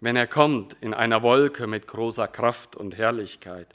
wenn 0.00 0.16
er 0.16 0.26
kommt 0.26 0.76
in 0.80 0.94
einer 0.94 1.22
Wolke 1.22 1.66
mit 1.66 1.86
großer 1.86 2.28
Kraft 2.28 2.76
und 2.76 2.96
Herrlichkeit. 2.96 3.68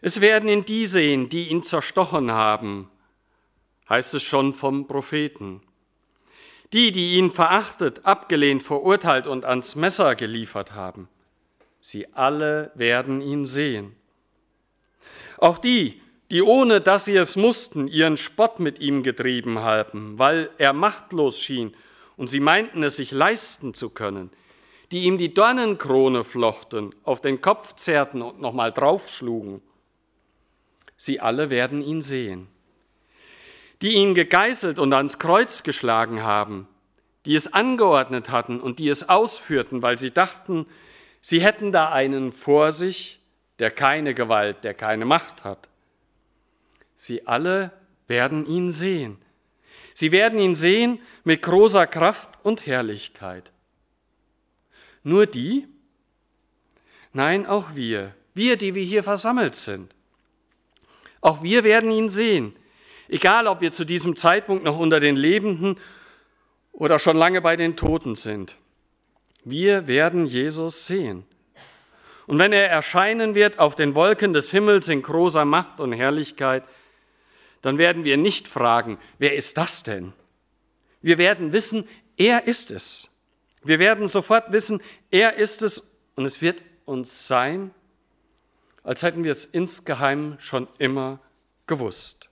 Es 0.00 0.20
werden 0.20 0.48
ihn 0.48 0.64
die 0.64 0.86
sehen, 0.86 1.28
die 1.28 1.48
ihn 1.48 1.62
zerstochen 1.62 2.30
haben, 2.30 2.90
heißt 3.88 4.14
es 4.14 4.22
schon 4.22 4.54
vom 4.54 4.86
Propheten. 4.86 5.62
Die, 6.72 6.92
die 6.92 7.16
ihn 7.16 7.32
verachtet, 7.32 8.06
abgelehnt, 8.06 8.62
verurteilt 8.62 9.26
und 9.26 9.44
ans 9.44 9.74
Messer 9.74 10.14
geliefert 10.14 10.72
haben. 10.72 11.08
Sie 11.80 12.12
alle 12.12 12.72
werden 12.74 13.20
ihn 13.20 13.46
sehen. 13.46 13.96
Auch 15.38 15.58
die, 15.58 16.00
die 16.30 16.42
ohne 16.42 16.80
dass 16.80 17.06
sie 17.06 17.16
es 17.16 17.36
mussten, 17.36 17.88
ihren 17.88 18.16
Spott 18.16 18.60
mit 18.60 18.78
ihm 18.78 19.02
getrieben 19.02 19.60
haben, 19.60 20.18
weil 20.18 20.50
er 20.58 20.72
machtlos 20.72 21.40
schien 21.40 21.74
und 22.16 22.28
sie 22.28 22.40
meinten 22.40 22.82
es 22.82 22.96
sich 22.96 23.10
leisten 23.10 23.74
zu 23.74 23.90
können, 23.90 24.30
die 24.92 25.04
ihm 25.04 25.18
die 25.18 25.32
Dornenkrone 25.32 26.24
flochten, 26.24 26.94
auf 27.04 27.20
den 27.20 27.40
Kopf 27.40 27.74
zerrten 27.76 28.22
und 28.22 28.40
nochmal 28.40 28.72
draufschlugen. 28.72 29.62
Sie 30.96 31.20
alle 31.20 31.48
werden 31.48 31.82
ihn 31.82 32.02
sehen. 32.02 32.48
die 33.82 33.94
ihn 33.94 34.14
gegeißelt 34.14 34.78
und 34.78 34.92
ans 34.92 35.18
Kreuz 35.18 35.62
geschlagen 35.62 36.22
haben, 36.22 36.68
die 37.24 37.34
es 37.34 37.52
angeordnet 37.52 38.30
hatten 38.30 38.60
und 38.60 38.78
die 38.78 38.88
es 38.88 39.08
ausführten, 39.08 39.82
weil 39.82 39.98
sie 39.98 40.10
dachten, 40.10 40.66
sie 41.20 41.40
hätten 41.40 41.72
da 41.72 41.92
einen 41.92 42.32
vor 42.32 42.72
sich, 42.72 43.20
der 43.58 43.70
keine 43.70 44.14
Gewalt, 44.14 44.64
der 44.64 44.74
keine 44.74 45.04
Macht 45.04 45.44
hat. 45.44 45.68
Sie 46.94 47.26
alle 47.26 47.72
werden 48.08 48.46
ihn 48.46 48.72
sehen. 48.72 49.18
Sie 49.94 50.12
werden 50.12 50.38
ihn 50.38 50.54
sehen 50.54 50.98
mit 51.24 51.42
großer 51.42 51.86
Kraft 51.86 52.30
und 52.42 52.66
Herrlichkeit. 52.66 53.52
Nur 55.02 55.26
die? 55.26 55.66
Nein, 57.12 57.46
auch 57.46 57.74
wir, 57.74 58.14
wir, 58.34 58.56
die 58.56 58.74
wir 58.74 58.82
hier 58.82 59.02
versammelt 59.02 59.54
sind. 59.54 59.94
Auch 61.20 61.42
wir 61.42 61.64
werden 61.64 61.90
ihn 61.90 62.08
sehen, 62.08 62.56
egal 63.08 63.46
ob 63.46 63.60
wir 63.60 63.72
zu 63.72 63.84
diesem 63.84 64.16
Zeitpunkt 64.16 64.64
noch 64.64 64.78
unter 64.78 65.00
den 65.00 65.16
Lebenden 65.16 65.78
oder 66.72 66.98
schon 66.98 67.16
lange 67.16 67.40
bei 67.40 67.56
den 67.56 67.76
Toten 67.76 68.16
sind. 68.16 68.56
Wir 69.44 69.86
werden 69.86 70.26
Jesus 70.26 70.86
sehen. 70.86 71.24
Und 72.26 72.38
wenn 72.38 72.52
er 72.52 72.68
erscheinen 72.68 73.34
wird 73.34 73.58
auf 73.58 73.74
den 73.74 73.94
Wolken 73.94 74.32
des 74.32 74.50
Himmels 74.50 74.88
in 74.88 75.02
großer 75.02 75.44
Macht 75.44 75.80
und 75.80 75.92
Herrlichkeit, 75.92 76.64
dann 77.62 77.76
werden 77.76 78.04
wir 78.04 78.16
nicht 78.16 78.48
fragen, 78.48 78.98
wer 79.18 79.34
ist 79.34 79.58
das 79.58 79.82
denn? 79.82 80.12
Wir 81.02 81.18
werden 81.18 81.52
wissen, 81.52 81.88
er 82.16 82.46
ist 82.46 82.70
es. 82.70 83.08
Wir 83.62 83.78
werden 83.78 84.06
sofort 84.06 84.52
wissen, 84.52 84.82
er 85.10 85.34
ist 85.34 85.62
es 85.62 85.90
und 86.14 86.24
es 86.24 86.40
wird 86.40 86.62
uns 86.84 87.26
sein, 87.26 87.72
als 88.82 89.02
hätten 89.02 89.24
wir 89.24 89.32
es 89.32 89.44
insgeheim 89.44 90.36
schon 90.38 90.68
immer 90.78 91.20
gewusst. 91.66 92.29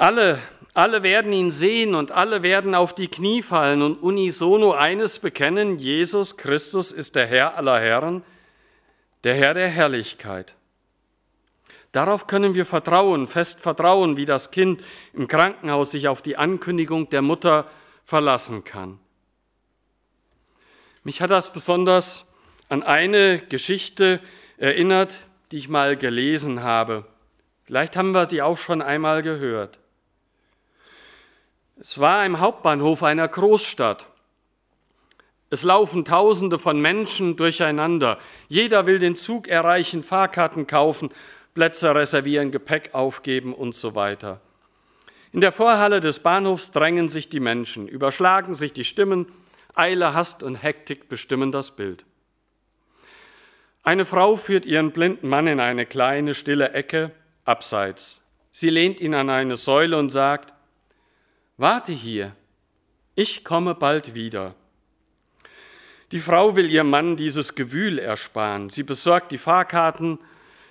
Alle, 0.00 0.38
alle 0.72 1.02
werden 1.02 1.30
ihn 1.30 1.50
sehen 1.50 1.94
und 1.94 2.10
alle 2.10 2.42
werden 2.42 2.74
auf 2.74 2.94
die 2.94 3.08
Knie 3.08 3.42
fallen 3.42 3.82
und 3.82 4.02
unisono 4.02 4.72
eines 4.72 5.18
bekennen, 5.18 5.78
Jesus 5.78 6.38
Christus 6.38 6.90
ist 6.90 7.16
der 7.16 7.26
Herr 7.26 7.58
aller 7.58 7.78
Herren, 7.78 8.22
der 9.24 9.34
Herr 9.34 9.52
der 9.52 9.68
Herrlichkeit. 9.68 10.54
Darauf 11.92 12.26
können 12.26 12.54
wir 12.54 12.64
vertrauen, 12.64 13.26
fest 13.26 13.60
vertrauen, 13.60 14.16
wie 14.16 14.24
das 14.24 14.50
Kind 14.50 14.82
im 15.12 15.28
Krankenhaus 15.28 15.90
sich 15.90 16.08
auf 16.08 16.22
die 16.22 16.38
Ankündigung 16.38 17.10
der 17.10 17.20
Mutter 17.20 17.70
verlassen 18.06 18.64
kann. 18.64 18.98
Mich 21.04 21.20
hat 21.20 21.28
das 21.28 21.52
besonders 21.52 22.24
an 22.70 22.82
eine 22.82 23.36
Geschichte 23.36 24.20
erinnert, 24.56 25.18
die 25.52 25.58
ich 25.58 25.68
mal 25.68 25.94
gelesen 25.98 26.62
habe. 26.62 27.04
Vielleicht 27.64 27.96
haben 27.96 28.12
wir 28.12 28.26
sie 28.30 28.40
auch 28.40 28.56
schon 28.56 28.80
einmal 28.80 29.22
gehört. 29.22 29.78
Es 31.80 31.98
war 31.98 32.26
im 32.26 32.40
Hauptbahnhof 32.40 33.02
einer 33.02 33.26
Großstadt. 33.26 34.06
Es 35.48 35.62
laufen 35.62 36.04
Tausende 36.04 36.58
von 36.58 36.78
Menschen 36.78 37.36
durcheinander. 37.36 38.18
Jeder 38.48 38.86
will 38.86 38.98
den 38.98 39.16
Zug 39.16 39.48
erreichen, 39.48 40.02
Fahrkarten 40.02 40.66
kaufen 40.66 41.08
Plätze 41.54 41.94
reservieren, 41.94 42.52
Gepäck 42.52 42.90
aufgeben 42.92 43.54
und 43.54 43.74
so 43.74 43.94
weiter. 43.94 44.40
In 45.32 45.40
der 45.40 45.52
Vorhalle 45.52 46.00
des 46.00 46.20
Bahnhofs 46.20 46.70
drängen 46.70 47.08
sich 47.08 47.28
die 47.28 47.40
Menschen, 47.40 47.88
überschlagen 47.88 48.54
sich 48.54 48.72
die 48.72 48.84
Stimmen, 48.84 49.26
Eile, 49.74 50.14
Hast 50.14 50.42
und 50.42 50.56
Hektik 50.56 51.08
bestimmen 51.08 51.50
das 51.50 51.70
Bild. 51.70 52.04
Eine 53.82 54.04
Frau 54.04 54.36
führt 54.36 54.66
ihren 54.66 54.92
blinden 54.92 55.28
Mann 55.28 55.46
in 55.46 55.60
eine 55.60 55.86
kleine, 55.86 56.34
stille 56.34 56.72
Ecke, 56.72 57.10
abseits. 57.44 58.20
Sie 58.52 58.68
lehnt 58.68 59.00
ihn 59.00 59.14
an 59.14 59.30
eine 59.30 59.56
Säule 59.56 59.98
und 59.98 60.10
sagt, 60.10 60.52
Warte 61.60 61.92
hier, 61.92 62.34
ich 63.14 63.44
komme 63.44 63.74
bald 63.74 64.14
wieder. 64.14 64.54
Die 66.10 66.18
Frau 66.18 66.56
will 66.56 66.68
ihrem 66.68 66.90
Mann 66.90 67.16
dieses 67.16 67.54
Gewühl 67.54 67.98
ersparen. 67.98 68.70
Sie 68.70 68.82
besorgt 68.82 69.30
die 69.30 69.38
Fahrkarten 69.38 70.18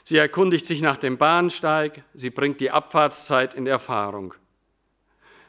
Sie 0.10 0.18
erkundigt 0.18 0.66
sich 0.66 0.82
nach 0.82 0.98
dem 0.98 1.20
Bahnsteig, 1.20 2.04
sie 2.16 2.32
bringt 2.32 2.62
die 2.62 2.72
Abfahrtszeit 2.72 3.54
in 3.54 3.68
Erfahrung. 3.68 4.34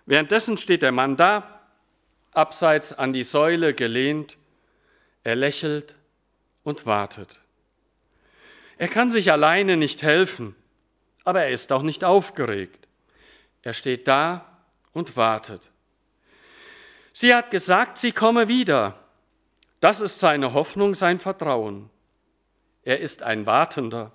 Währenddessen 0.05 0.59
steht 0.59 0.83
der 0.83 0.93
Mann 0.93 1.17
da, 1.17 1.63
abseits 2.35 2.93
an 2.93 3.15
die 3.15 3.23
Säule 3.23 3.73
gelehnt, 3.73 4.37
er 5.25 5.35
lächelt 5.35 5.97
und 6.63 6.85
wartet. 6.85 7.41
Er 8.77 8.89
kann 8.89 9.11
sich 9.11 9.33
alleine 9.33 9.79
nicht 9.79 10.03
helfen, 10.03 10.55
aber 11.25 11.45
er 11.45 11.53
ist 11.53 11.73
auch 11.73 11.83
nicht 11.83 12.05
aufgeregt. 12.05 12.87
Er 13.63 13.73
steht 13.73 14.09
da 14.09 14.50
und 14.93 15.17
wartet. 15.17 15.71
Sie 17.13 17.35
hat 17.35 17.51
gesagt, 17.51 17.99
sie 17.99 18.13
komme 18.13 18.49
wieder. 18.49 18.99
Das 19.81 20.01
ist 20.01 20.19
seine 20.19 20.53
Hoffnung, 20.53 20.95
sein 20.95 21.19
Vertrauen. 21.19 21.91
Er 22.83 23.01
ist 23.01 23.23
ein 23.23 23.47
Wartender. 23.47 24.13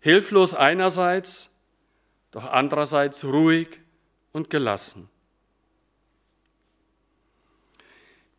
Hilflos 0.00 0.54
einerseits, 0.54 1.50
doch 2.30 2.50
andererseits 2.50 3.24
ruhig 3.24 3.80
und 4.32 4.50
gelassen. 4.50 5.08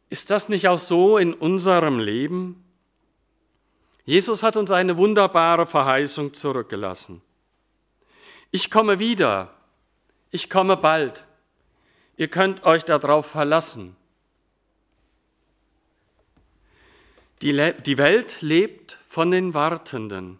Ist 0.10 0.30
das 0.30 0.48
nicht 0.48 0.68
auch 0.68 0.80
so 0.80 1.18
in 1.18 1.34
unserem 1.34 2.00
Leben? 2.00 2.64
Jesus 4.06 4.42
hat 4.42 4.56
uns 4.56 4.72
eine 4.72 4.96
wunderbare 4.96 5.66
Verheißung 5.66 6.34
zurückgelassen. 6.34 7.22
Ich 8.52 8.72
komme 8.72 9.00
wieder, 9.00 9.54
ich 10.32 10.50
komme 10.50 10.78
bald. 10.78 11.27
Ihr 12.18 12.28
könnt 12.28 12.64
euch 12.64 12.84
darauf 12.84 13.28
verlassen. 13.28 13.96
Die, 17.44 17.74
die 17.86 17.98
Welt 18.00 18.42
lebt 18.42 18.98
von 19.06 19.30
den 19.30 19.54
Wartenden. 19.54 20.40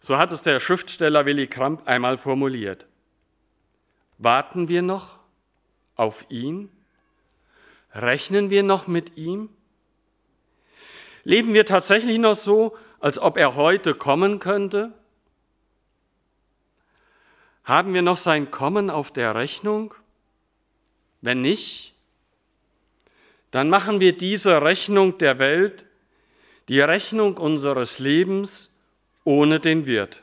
So 0.00 0.18
hat 0.18 0.32
es 0.32 0.42
der 0.42 0.60
Schriftsteller 0.60 1.24
Willy 1.24 1.46
Kramp 1.46 1.88
einmal 1.88 2.18
formuliert. 2.18 2.86
Warten 4.18 4.68
wir 4.68 4.82
noch 4.82 5.18
auf 5.96 6.26
ihn? 6.28 6.70
Rechnen 7.94 8.50
wir 8.50 8.62
noch 8.62 8.86
mit 8.86 9.16
ihm? 9.16 9.48
Leben 11.22 11.54
wir 11.54 11.64
tatsächlich 11.64 12.18
noch 12.18 12.36
so, 12.36 12.76
als 13.00 13.18
ob 13.18 13.38
er 13.38 13.54
heute 13.54 13.94
kommen 13.94 14.40
könnte? 14.40 14.92
Haben 17.64 17.94
wir 17.94 18.02
noch 18.02 18.18
sein 18.18 18.50
Kommen 18.50 18.90
auf 18.90 19.10
der 19.10 19.34
Rechnung? 19.34 19.94
Wenn 21.24 21.40
nicht, 21.40 21.94
dann 23.50 23.70
machen 23.70 23.98
wir 23.98 24.14
diese 24.14 24.60
Rechnung 24.60 25.16
der 25.16 25.38
Welt, 25.38 25.86
die 26.68 26.80
Rechnung 26.80 27.38
unseres 27.38 27.98
Lebens, 27.98 28.78
ohne 29.24 29.58
den 29.58 29.86
Wirt. 29.86 30.22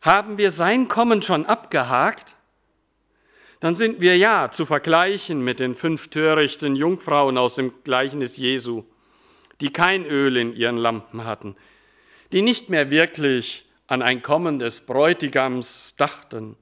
Haben 0.00 0.38
wir 0.38 0.50
sein 0.50 0.88
Kommen 0.88 1.20
schon 1.20 1.44
abgehakt, 1.44 2.36
dann 3.60 3.74
sind 3.74 4.00
wir 4.00 4.16
ja 4.16 4.50
zu 4.50 4.64
vergleichen 4.64 5.44
mit 5.44 5.60
den 5.60 5.74
fünf 5.74 6.08
törichten 6.08 6.74
Jungfrauen 6.74 7.36
aus 7.36 7.56
dem 7.56 7.74
Gleichnis 7.84 8.38
Jesu, 8.38 8.84
die 9.60 9.70
kein 9.70 10.06
Öl 10.06 10.38
in 10.38 10.54
ihren 10.54 10.78
Lampen 10.78 11.26
hatten, 11.26 11.54
die 12.32 12.40
nicht 12.40 12.70
mehr 12.70 12.88
wirklich 12.88 13.66
an 13.88 14.00
ein 14.00 14.22
Kommen 14.22 14.58
des 14.58 14.80
Bräutigams 14.80 15.96
dachten. 15.96 16.56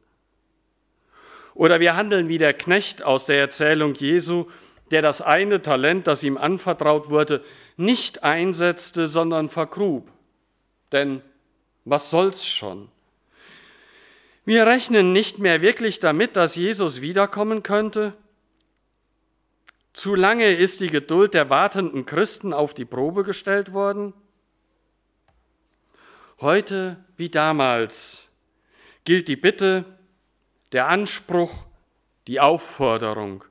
Oder 1.55 1.81
wir 1.81 1.97
handeln 1.97 2.29
wie 2.29 2.39
der 2.39 2.55
Knecht 2.55 3.03
aus 3.03 3.27
der 3.27 3.39
Erzählung 3.39 3.95
Jesu, 3.95 4.47
der 4.91 5.03
das 5.03 5.21
eine 5.23 5.63
Talent, 5.63 6.07
das 6.07 6.23
ihm 6.23 6.37
anvertraut 6.37 7.11
wurde, 7.11 7.43
nicht 7.77 8.25
einsetzte, 8.25 9.07
sondern 9.07 9.49
vergrub 9.49 10.11
denn 10.93 11.23
was 11.85 12.11
soll's 12.11 12.47
schon? 12.47 12.89
Wir 14.45 14.67
rechnen 14.67 15.13
nicht 15.13 15.39
mehr 15.39 15.63
wirklich 15.63 16.01
damit, 16.01 16.37
dass 16.37 16.57
Jesus 16.57 17.01
wiederkommen 17.01 17.63
könnte. 17.63 18.15
Zu 19.93 20.15
lange 20.15 20.55
ist 20.55 20.81
die 20.81 20.89
Geduld 20.89 21.35
der 21.35 21.51
wartenden 21.51 22.07
Christen 22.07 22.53
auf 22.53 22.75
die 22.75 22.85
Probe 22.85 23.25
gestellt 23.25 23.73
worden. 23.73 24.15
Heute 26.41 26.97
wie 27.17 27.29
damals 27.29 28.29
gilt 29.05 29.29
die 29.29 29.37
Bitte, 29.37 29.85
der 30.73 30.89
Anspruch, 30.89 31.53
die 32.27 32.41
Aufforderung. 32.41 33.45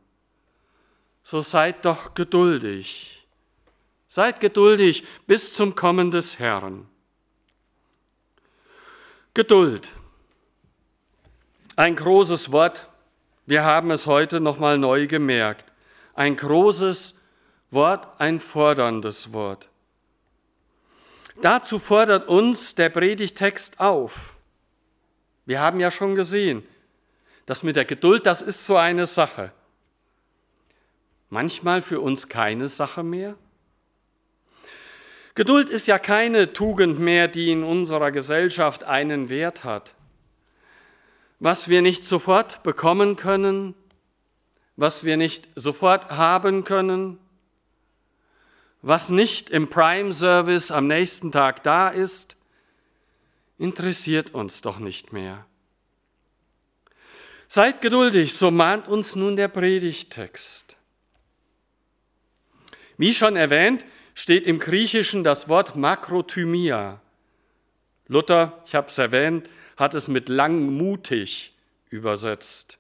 So 1.24 1.42
seid 1.42 1.86
doch 1.86 2.14
geduldig. 2.14 3.26
Seid 4.08 4.40
geduldig 4.40 5.06
bis 5.28 5.54
zum 5.54 5.76
Kommen 5.76 6.12
des 6.12 6.40
Herrn. 6.40 6.88
Geduld. 9.34 9.90
Ein 11.76 11.96
großes 11.96 12.52
Wort. 12.52 12.88
Wir 13.46 13.64
haben 13.64 13.92
es 13.92 14.08
heute 14.08 14.40
nochmal 14.40 14.78
neu 14.78 15.08
gemerkt. 15.08 15.72
Ein 16.14 16.36
großes 16.36 17.18
Wort, 17.70 18.20
ein 18.20 18.40
forderndes 18.40 19.32
Wort. 19.32 19.70
Dazu 21.42 21.80
fordert 21.80 22.28
uns 22.28 22.76
der 22.76 22.90
Predigtext 22.90 23.80
auf. 23.80 24.38
Wir 25.46 25.62
haben 25.62 25.80
ja 25.80 25.90
schon 25.90 26.16
gesehen, 26.16 26.64
Das 27.46 27.64
mit 27.64 27.76
der 27.76 27.86
Geduld, 27.86 28.26
das 28.26 28.42
ist 28.42 28.66
so 28.66 28.78
eine 28.78 29.06
Sache. 29.06 29.52
Manchmal 31.30 31.82
für 31.82 32.02
uns 32.02 32.28
keine 32.28 32.68
Sache 32.68 33.04
mehr. 33.04 33.36
Geduld 35.34 35.70
ist 35.70 35.88
ja 35.88 35.98
keine 35.98 36.52
Tugend 36.52 37.00
mehr, 37.00 37.28
die 37.28 37.52
in 37.52 37.64
unserer 37.64 38.12
Gesellschaft 38.12 38.84
einen 38.84 39.30
Wert 39.30 39.64
hat. 39.64 39.96
Was 41.40 41.70
wir 41.70 41.82
nicht 41.82 42.04
sofort 42.04 42.64
bekommen 42.64 43.16
können, 43.16 43.74
was 44.76 45.04
wir 45.04 45.16
nicht 45.16 45.48
sofort 45.56 46.12
haben 46.12 46.64
können, 46.64 47.18
was 48.82 49.10
nicht 49.10 49.50
im 49.50 49.70
Prime 49.70 50.12
Service 50.12 50.70
am 50.70 50.88
nächsten 50.88 51.32
Tag 51.32 51.64
da 51.64 51.88
ist, 51.88 52.36
interessiert 53.58 54.34
uns 54.34 54.62
doch 54.62 54.80
nicht 54.80 55.14
mehr. 55.14 55.46
Seid 57.54 57.82
geduldig, 57.82 58.34
so 58.34 58.50
mahnt 58.50 58.88
uns 58.88 59.18
nun 59.18 59.36
der 59.36 59.50
Predigtext. 59.50 60.78
Wie 62.96 63.14
schon 63.14 63.36
erwähnt, 63.36 63.84
steht 64.14 64.48
im 64.48 64.58
Griechischen 64.58 65.26
das 65.26 65.50
Wort 65.50 65.76
Makrothymia. 65.76 67.02
Luther, 68.08 68.64
ich 68.66 68.74
habe 68.74 68.88
es 68.88 68.98
erwähnt, 68.98 69.50
hat 69.76 69.96
es 69.96 70.08
mit 70.08 70.30
langmutig 70.30 71.54
übersetzt. 71.90 72.78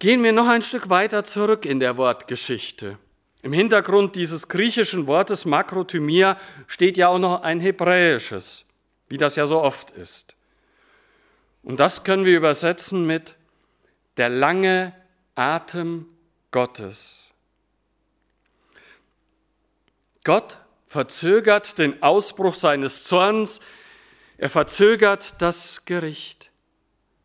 Gehen 0.00 0.22
wir 0.22 0.32
noch 0.32 0.48
ein 0.48 0.60
Stück 0.60 0.90
weiter 0.90 1.24
zurück 1.24 1.64
in 1.64 1.80
der 1.80 1.96
Wortgeschichte. 1.96 2.98
Im 3.40 3.54
Hintergrund 3.54 4.16
dieses 4.16 4.48
griechischen 4.48 5.06
Wortes 5.06 5.46
Makrothymia 5.46 6.38
steht 6.66 6.98
ja 6.98 7.08
auch 7.08 7.18
noch 7.18 7.40
ein 7.40 7.58
hebräisches, 7.58 8.66
wie 9.08 9.16
das 9.16 9.36
ja 9.36 9.46
so 9.46 9.62
oft 9.62 9.92
ist. 9.92 10.36
Und 11.64 11.80
das 11.80 12.04
können 12.04 12.24
wir 12.24 12.36
übersetzen 12.36 13.06
mit 13.06 13.34
der 14.16 14.28
lange 14.28 14.94
Atem 15.34 16.06
Gottes. 16.50 17.30
Gott 20.22 20.58
verzögert 20.86 21.78
den 21.78 22.02
Ausbruch 22.02 22.54
seines 22.54 23.04
Zorns, 23.04 23.60
er 24.36 24.50
verzögert 24.50 25.34
das 25.38 25.84
Gericht. 25.84 26.50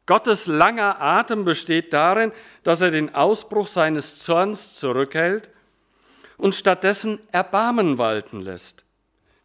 Gottes 0.05 0.47
langer 0.47 1.01
Atem 1.01 1.45
besteht 1.45 1.93
darin, 1.93 2.31
dass 2.63 2.81
er 2.81 2.91
den 2.91 3.13
Ausbruch 3.13 3.67
seines 3.67 4.19
Zorns 4.19 4.75
zurückhält 4.75 5.49
und 6.37 6.55
stattdessen 6.55 7.19
Erbarmen 7.31 7.97
walten 7.97 8.41
lässt. 8.41 8.85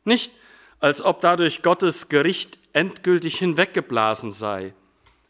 Nicht, 0.04 0.32
als 0.80 1.02
ob 1.02 1.20
dadurch 1.20 1.62
Gottes 1.62 2.08
Gericht 2.08 2.58
endgültig 2.72 3.38
hinweggeblasen 3.38 4.30
sei, 4.30 4.72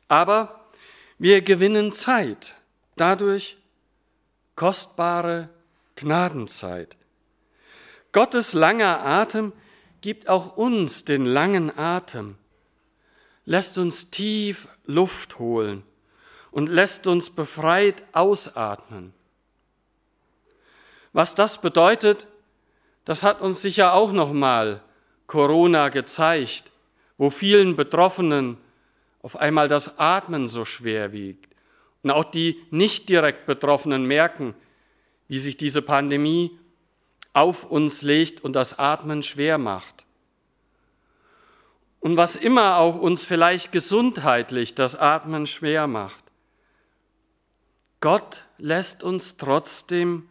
aber 0.09 0.61
wir 1.19 1.43
gewinnen 1.43 1.93
Zeit, 1.93 2.57
dadurch 2.97 3.57
kostbare 4.57 5.49
Gnadenzeit. 5.97 6.97
Gottes 8.13 8.53
langer 8.53 9.05
Atem 9.05 9.53
gibt 10.01 10.29
auch 10.29 10.57
uns 10.57 11.05
den 11.05 11.25
langen 11.25 11.77
Atem, 11.77 12.37
lässt 13.45 13.79
uns 13.79 14.11
tief 14.11 14.69
Luft 14.87 15.39
holen 15.39 15.83
und 16.51 16.69
lässt 16.69 17.07
uns 17.07 17.31
befreit 17.31 18.03
ausatmen. 18.13 19.13
Was 21.13 21.35
das 21.35 21.61
bedeutet, 21.61 22.27
das 23.05 23.23
hat 23.23 23.41
uns 23.41 23.63
sicher 23.63 23.95
auch 23.95 24.13
noch 24.13 24.33
mal 24.33 24.81
Corona 25.27 25.89
gezeigt, 25.89 26.73
wo 27.19 27.31
vielen 27.31 27.77
Betroffenen 27.77 28.59
auf 29.25 29.37
einmal 29.37 29.69
das 29.69 29.99
Atmen 29.99 30.49
so 30.49 30.67
schwer 30.67 31.13
wiegt. 31.13 31.57
Und 32.03 32.11
auch 32.11 32.27
die 32.27 32.63
nicht 32.71 33.09
direkt 33.09 33.47
Betroffenen 33.47 34.05
merken, 34.05 34.55
wie 35.29 35.39
sich 35.39 35.57
diese 35.57 35.81
Pandemie 35.81 36.59
auf 37.33 37.65
uns 37.65 38.03
legt 38.03 38.45
und 38.45 38.53
das 38.53 38.79
Atmen 38.79 39.23
schwer 39.23 39.57
macht. 39.57 40.05
Und 42.01 42.19
was 42.19 42.37
immer 42.37 42.77
auch 42.77 42.99
uns 42.99 43.25
vielleicht 43.25 43.73
gesundheitlich 43.73 44.75
das 44.75 44.95
Atmen 44.95 45.47
schwer 45.47 45.87
macht. 45.87 46.23
Gott 48.01 48.45
lässt 48.59 49.03
uns 49.03 49.39
trotzdem 49.39 50.29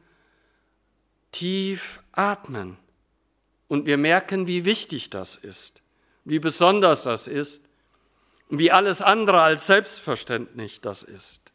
tief 1.31 1.99
atmen. 2.11 2.77
Und 3.67 3.87
wir 3.87 3.97
merken, 3.97 4.45
wie 4.45 4.65
wichtig 4.65 5.09
das 5.09 5.35
ist, 5.35 5.81
wie 6.25 6.37
besonders 6.37 7.05
das 7.05 7.25
ist 7.25 7.72
wie 8.59 8.71
alles 8.71 9.01
andere 9.01 9.41
als 9.41 9.67
selbstverständlich 9.67 10.81
das 10.81 11.03
ist. 11.03 11.51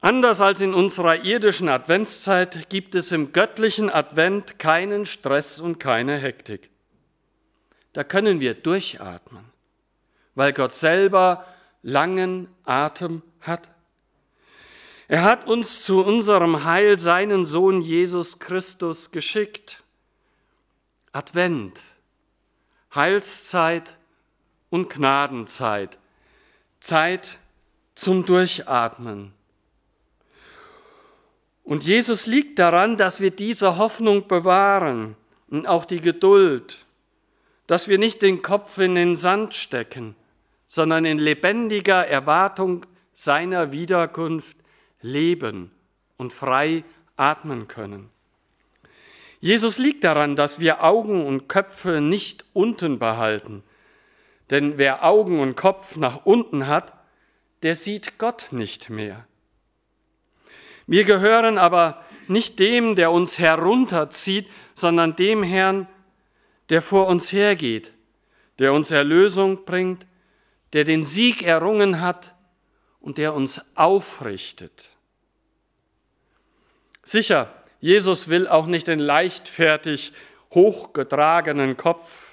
Anders 0.00 0.40
als 0.40 0.60
in 0.60 0.72
unserer 0.72 1.24
irdischen 1.24 1.68
Adventszeit 1.68 2.70
gibt 2.70 2.94
es 2.94 3.12
im 3.12 3.32
göttlichen 3.32 3.90
Advent 3.90 4.58
keinen 4.58 5.04
Stress 5.04 5.60
und 5.60 5.78
keine 5.78 6.16
Hektik. 6.16 6.70
Da 7.92 8.04
können 8.04 8.40
wir 8.40 8.54
durchatmen, 8.54 9.44
weil 10.34 10.52
Gott 10.52 10.72
selber 10.72 11.44
langen 11.82 12.48
Atem 12.64 13.22
hat. 13.40 13.68
Er 15.08 15.22
hat 15.22 15.46
uns 15.46 15.84
zu 15.84 16.04
unserem 16.04 16.64
Heil 16.64 16.98
seinen 16.98 17.44
Sohn 17.44 17.80
Jesus 17.80 18.38
Christus 18.38 19.10
geschickt. 19.10 19.82
Advent, 21.12 21.80
Heilszeit 22.94 23.96
und 24.70 24.88
Gnadenzeit, 24.88 25.98
Zeit 26.80 27.38
zum 27.94 28.24
Durchatmen. 28.24 29.32
Und 31.64 31.84
Jesus 31.84 32.26
liegt 32.26 32.58
daran, 32.58 32.96
dass 32.96 33.20
wir 33.20 33.30
diese 33.30 33.76
Hoffnung 33.76 34.26
bewahren 34.26 35.16
und 35.48 35.66
auch 35.66 35.84
die 35.84 36.00
Geduld, 36.00 36.78
dass 37.66 37.86
wir 37.86 37.98
nicht 37.98 38.22
den 38.22 38.42
Kopf 38.42 38.78
in 38.78 38.94
den 38.94 39.14
Sand 39.14 39.54
stecken, 39.54 40.16
sondern 40.66 41.04
in 41.04 41.18
lebendiger 41.18 42.06
Erwartung 42.06 42.86
seiner 43.12 43.72
Wiederkunft 43.72 44.56
leben 45.02 45.70
und 46.16 46.32
frei 46.32 46.84
atmen 47.16 47.68
können. 47.68 48.10
Jesus 49.40 49.78
liegt 49.78 50.04
daran, 50.04 50.36
dass 50.36 50.60
wir 50.60 50.84
Augen 50.84 51.26
und 51.26 51.48
Köpfe 51.48 52.00
nicht 52.00 52.44
unten 52.52 52.98
behalten. 52.98 53.62
Denn 54.50 54.78
wer 54.78 55.04
Augen 55.04 55.40
und 55.40 55.56
Kopf 55.56 55.96
nach 55.96 56.26
unten 56.26 56.66
hat, 56.66 56.92
der 57.62 57.74
sieht 57.74 58.18
Gott 58.18 58.48
nicht 58.50 58.90
mehr. 58.90 59.26
Wir 60.86 61.04
gehören 61.04 61.56
aber 61.56 62.04
nicht 62.26 62.58
dem, 62.58 62.96
der 62.96 63.12
uns 63.12 63.38
herunterzieht, 63.38 64.48
sondern 64.74 65.16
dem 65.16 65.42
Herrn, 65.42 65.88
der 66.68 66.82
vor 66.82 67.06
uns 67.06 67.32
hergeht, 67.32 67.92
der 68.58 68.72
uns 68.72 68.90
Erlösung 68.90 69.64
bringt, 69.64 70.06
der 70.72 70.84
den 70.84 71.02
Sieg 71.02 71.42
errungen 71.42 72.00
hat 72.00 72.34
und 73.00 73.18
der 73.18 73.34
uns 73.34 73.76
aufrichtet. 73.76 74.90
Sicher, 77.02 77.52
Jesus 77.80 78.28
will 78.28 78.46
auch 78.46 78.66
nicht 78.66 78.86
den 78.86 78.98
leichtfertig 78.98 80.12
hochgetragenen 80.52 81.76
Kopf. 81.76 82.29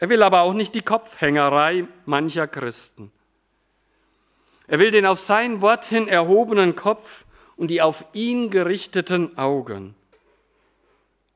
Er 0.00 0.08
will 0.08 0.22
aber 0.22 0.40
auch 0.40 0.54
nicht 0.54 0.74
die 0.74 0.82
Kopfhängerei 0.82 1.86
mancher 2.06 2.48
Christen. 2.48 3.12
Er 4.66 4.78
will 4.78 4.90
den 4.90 5.04
auf 5.04 5.20
sein 5.20 5.60
Wort 5.60 5.84
hin 5.84 6.08
erhobenen 6.08 6.74
Kopf 6.74 7.26
und 7.56 7.68
die 7.68 7.82
auf 7.82 8.04
ihn 8.14 8.50
gerichteten 8.50 9.36
Augen. 9.36 9.94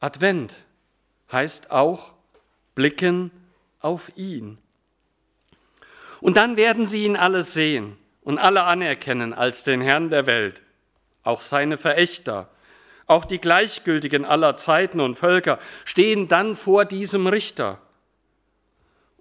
Advent 0.00 0.56
heißt 1.30 1.70
auch 1.70 2.12
blicken 2.74 3.30
auf 3.80 4.10
ihn. 4.16 4.56
Und 6.20 6.38
dann 6.38 6.56
werden 6.56 6.86
sie 6.86 7.04
ihn 7.04 7.16
alle 7.16 7.42
sehen 7.42 7.98
und 8.22 8.38
alle 8.38 8.64
anerkennen 8.64 9.34
als 9.34 9.64
den 9.64 9.82
Herrn 9.82 10.08
der 10.08 10.26
Welt, 10.26 10.62
auch 11.22 11.42
seine 11.42 11.76
Verächter, 11.76 12.48
auch 13.06 13.26
die 13.26 13.38
Gleichgültigen 13.40 14.24
aller 14.24 14.56
Zeiten 14.56 15.00
und 15.00 15.16
Völker 15.16 15.58
stehen 15.84 16.28
dann 16.28 16.56
vor 16.56 16.86
diesem 16.86 17.26
Richter. 17.26 17.78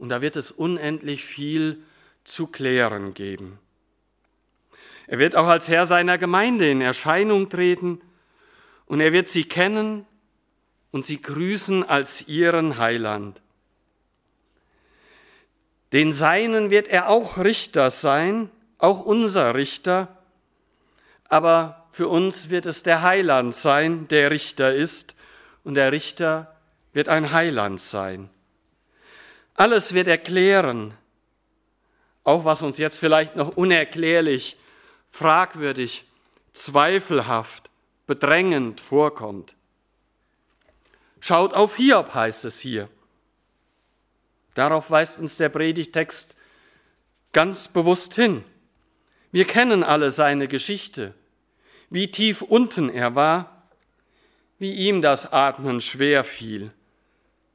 Und 0.03 0.09
da 0.09 0.21
wird 0.21 0.35
es 0.35 0.51
unendlich 0.51 1.23
viel 1.23 1.81
zu 2.25 2.47
klären 2.47 3.13
geben. 3.13 3.57
Er 5.07 5.17
wird 5.17 5.33
auch 5.33 5.47
als 5.47 5.69
Herr 5.69 5.85
seiner 5.85 6.17
Gemeinde 6.17 6.69
in 6.69 6.81
Erscheinung 6.81 7.47
treten 7.47 8.01
und 8.85 8.99
er 8.99 9.13
wird 9.13 9.29
sie 9.29 9.45
kennen 9.45 10.05
und 10.91 11.05
sie 11.05 11.21
grüßen 11.21 11.87
als 11.87 12.27
ihren 12.27 12.77
Heiland. 12.79 13.41
Den 15.93 16.11
Seinen 16.11 16.69
wird 16.69 16.89
er 16.89 17.07
auch 17.07 17.37
Richter 17.37 17.89
sein, 17.89 18.49
auch 18.79 19.05
unser 19.05 19.55
Richter, 19.55 20.17
aber 21.29 21.87
für 21.91 22.09
uns 22.09 22.49
wird 22.49 22.65
es 22.65 22.83
der 22.83 23.03
Heiland 23.03 23.55
sein, 23.55 24.09
der 24.09 24.31
Richter 24.31 24.75
ist, 24.75 25.15
und 25.63 25.75
der 25.75 25.93
Richter 25.93 26.57
wird 26.91 27.07
ein 27.07 27.31
Heiland 27.31 27.79
sein. 27.79 28.29
Alles 29.55 29.93
wird 29.93 30.07
erklären, 30.07 30.95
auch 32.23 32.45
was 32.45 32.61
uns 32.61 32.77
jetzt 32.77 32.97
vielleicht 32.97 33.35
noch 33.35 33.55
unerklärlich, 33.55 34.57
fragwürdig, 35.07 36.05
zweifelhaft, 36.53 37.69
bedrängend 38.07 38.81
vorkommt. 38.81 39.55
Schaut 41.19 41.53
auf 41.53 41.75
Hiob, 41.75 42.13
heißt 42.13 42.45
es 42.45 42.59
hier. 42.59 42.89
Darauf 44.55 44.91
weist 44.91 45.19
uns 45.19 45.37
der 45.37 45.49
Predigtext 45.49 46.35
ganz 47.31 47.67
bewusst 47.67 48.15
hin. 48.15 48.43
Wir 49.31 49.45
kennen 49.45 49.83
alle 49.83 50.11
seine 50.11 50.47
Geschichte, 50.47 51.13
wie 51.89 52.11
tief 52.11 52.41
unten 52.41 52.89
er 52.89 53.15
war, 53.15 53.63
wie 54.59 54.73
ihm 54.73 55.01
das 55.01 55.31
Atmen 55.31 55.81
schwer 55.81 56.23
fiel, 56.23 56.71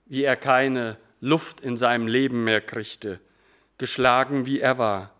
wie 0.06 0.24
er 0.24 0.36
keine 0.36 0.96
Luft 1.20 1.60
in 1.60 1.76
seinem 1.76 2.06
Leben 2.06 2.44
mehr 2.44 2.60
kriegte, 2.60 3.20
geschlagen 3.78 4.46
wie 4.46 4.60
er 4.60 4.78
war. 4.78 5.12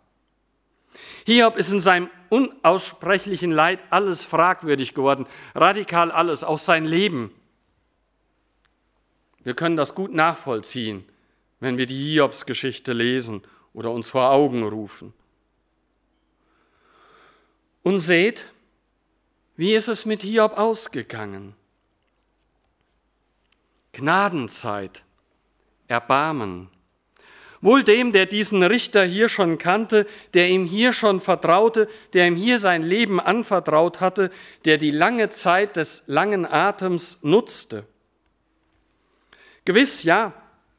Hiob 1.27 1.57
ist 1.57 1.73
in 1.73 1.81
seinem 1.81 2.11
unaussprechlichen 2.31 3.51
Leid 3.51 3.83
alles 3.91 4.25
fragwürdig 4.25 4.95
geworden, 4.95 5.27
radikal 5.55 6.11
alles, 6.11 6.45
auch 6.45 6.59
sein 6.59 6.85
Leben. 6.85 7.35
Wir 9.45 9.55
können 9.55 9.77
das 9.77 9.95
gut 9.95 10.13
nachvollziehen, 10.13 11.05
wenn 11.61 11.79
wir 11.79 11.87
die 11.87 12.13
Hiobs-Geschichte 12.13 12.93
lesen 12.93 13.43
oder 13.73 13.91
uns 13.91 14.09
vor 14.09 14.31
Augen 14.31 14.63
rufen. 14.63 15.13
Und 17.83 17.99
seht, 17.99 18.49
wie 19.57 19.75
ist 19.75 19.89
es 19.89 20.05
mit 20.05 20.23
Hiob 20.23 20.59
ausgegangen? 20.59 21.55
Gnadenzeit, 23.93 25.03
Erbarmen. 25.89 26.69
Wohl 27.61 27.83
dem, 27.83 28.13
der 28.13 28.27
diesen 28.27 28.63
Richter 28.63 29.05
hier 29.05 29.29
schon 29.29 29.59
kannte, 29.59 30.07
der 30.33 30.49
ihm 30.49 30.65
hier 30.65 30.93
schon 30.93 31.19
vertraute, 31.19 31.89
der 32.13 32.29
ihm 32.29 32.37
hier 32.37 32.61
sein 32.61 32.83
Leben 32.83 33.19
anvertraut 33.19 34.01
hatte, 34.01 34.31
der 34.65 34.79
die 34.79 34.93
lange 34.93 35.31
Zeit 35.31 35.75
des 35.75 36.05
langen 36.07 36.47
Atems 36.47 37.19
nutzte. 37.23 37.85
Gewiss, 39.65 40.05
ja, 40.05 40.33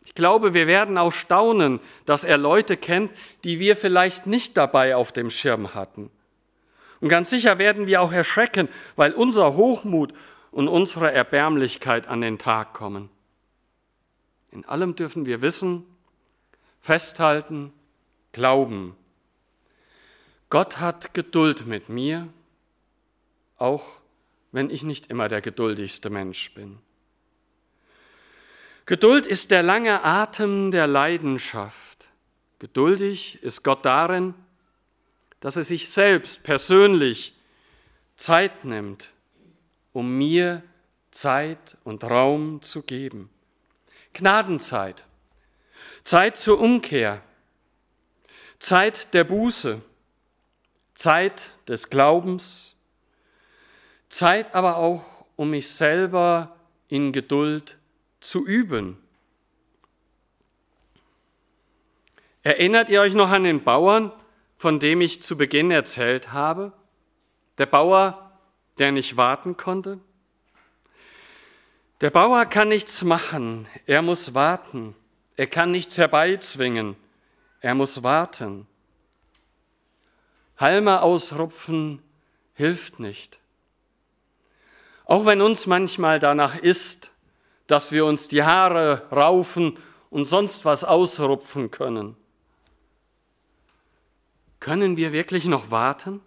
ich 0.06 0.15
glaube, 0.15 0.54
wir 0.54 0.67
werden 0.67 0.98
auch 0.98 1.12
staunen, 1.12 1.82
dass 2.06 2.24
er 2.24 2.38
Leute 2.38 2.78
kennt, 2.78 3.12
die 3.43 3.60
wir 3.60 3.76
vielleicht 3.76 4.26
nicht 4.26 4.56
dabei 4.56 4.95
auf 4.95 5.12
dem 5.12 5.30
Schirm 5.30 5.76
hatten. 5.76 6.10
Und 7.02 7.10
ganz 7.10 7.30
sicher 7.30 7.58
werden 7.58 7.88
wir 7.88 8.02
auch 8.02 8.12
erschrecken, 8.12 8.69
weil 8.95 9.13
unser 9.13 9.56
Hochmut 9.56 10.13
und 10.52 10.67
unsere 10.67 11.12
Erbärmlichkeit 11.12 12.08
an 12.08 12.22
den 12.22 12.38
Tag 12.38 12.74
kommen. 12.74 13.10
In 14.52 14.66
allem 14.66 14.96
dürfen 14.96 15.26
wir 15.26 15.42
wissen, 15.42 15.86
festhalten, 16.80 17.74
glauben. 18.32 18.96
Gott 20.50 20.80
hat 20.80 21.14
Geduld 21.14 21.68
mit 21.68 21.90
mir, 21.90 22.28
auch 23.58 23.86
wenn 24.52 24.70
ich 24.70 24.84
nicht 24.84 25.08
immer 25.08 25.28
der 25.28 25.42
geduldigste 25.42 26.10
Mensch 26.10 26.54
bin. 26.54 26.80
Geduld 28.86 29.28
ist 29.28 29.52
der 29.52 29.62
lange 29.62 30.04
Atem 30.04 30.72
der 30.72 30.88
Leidenschaft. 30.88 32.10
Geduldig 32.58 33.42
ist 33.44 33.64
Gott 33.64 33.86
darin, 33.86 34.34
dass 35.40 35.56
er 35.58 35.64
sich 35.64 35.90
selbst 35.90 36.42
persönlich 36.42 37.36
Zeit 38.16 38.66
nimmt, 38.66 39.14
um 39.94 40.18
mir 40.18 40.64
Zeit 41.12 41.78
und 41.84 42.04
Raum 42.04 42.62
zu 42.64 42.82
geben. 42.82 43.30
Gnadenzeit, 44.13 45.06
Zeit 46.04 46.38
zur 46.38 46.60
Umkehr, 46.60 47.22
Zeit 48.60 49.13
der 49.13 49.24
Buße, 49.24 49.82
Zeit 50.93 51.52
des 51.67 51.89
Glaubens, 51.89 52.76
Zeit 54.10 54.54
aber 54.54 54.78
auch, 54.78 55.04
um 55.36 55.52
mich 55.52 55.69
selber 55.69 56.56
in 56.88 57.13
Geduld 57.13 57.78
zu 58.19 58.45
üben. 58.45 59.02
Erinnert 62.43 62.89
ihr 62.89 63.02
euch 63.02 63.13
noch 63.13 63.30
an 63.30 63.43
den 63.43 63.63
Bauern, 63.63 64.12
von 64.56 64.80
dem 64.80 65.02
ich 65.02 65.22
zu 65.22 65.38
Beginn 65.38 65.72
erzählt 65.72 66.34
habe? 66.34 66.74
Der 67.58 67.65
Bauer, 67.65 68.38
der 68.78 68.91
nicht 68.91 69.17
warten 69.17 69.56
konnte? 69.56 70.00
Der 72.02 72.12
Bauer 72.12 72.46
kann 72.46 72.70
nichts 72.70 73.04
machen, 73.04 73.68
er 73.86 74.02
muss 74.02 74.34
warten. 74.34 74.96
Er 75.36 75.48
kann 75.48 75.72
nichts 75.72 75.98
herbeizwingen, 75.98 76.96
er 77.60 77.76
muss 77.76 78.04
warten. 78.04 78.68
Halme 80.58 81.02
ausrupfen 81.02 82.02
hilft 82.54 83.00
nicht. 83.00 83.40
Auch 85.06 85.26
wenn 85.26 85.42
uns 85.42 85.66
manchmal 85.66 86.20
danach 86.20 86.58
ist, 86.58 87.12
dass 87.68 87.92
wir 87.92 88.06
uns 88.06 88.28
die 88.28 88.44
Haare 88.44 89.08
raufen 89.12 89.78
und 90.10 90.26
sonst 90.26 90.66
was 90.66 90.84
ausrupfen 90.84 91.72
können. 91.72 92.16
Können 94.60 94.98
wir 94.98 95.14
wirklich 95.14 95.46
noch 95.46 95.72
warten? 95.72 96.22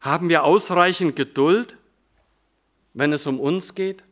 Haben 0.00 0.28
wir 0.28 0.44
ausreichend 0.44 1.16
Geduld, 1.16 1.76
wenn 2.94 3.12
es 3.12 3.26
um 3.26 3.40
uns 3.40 3.74
geht, 3.74 4.04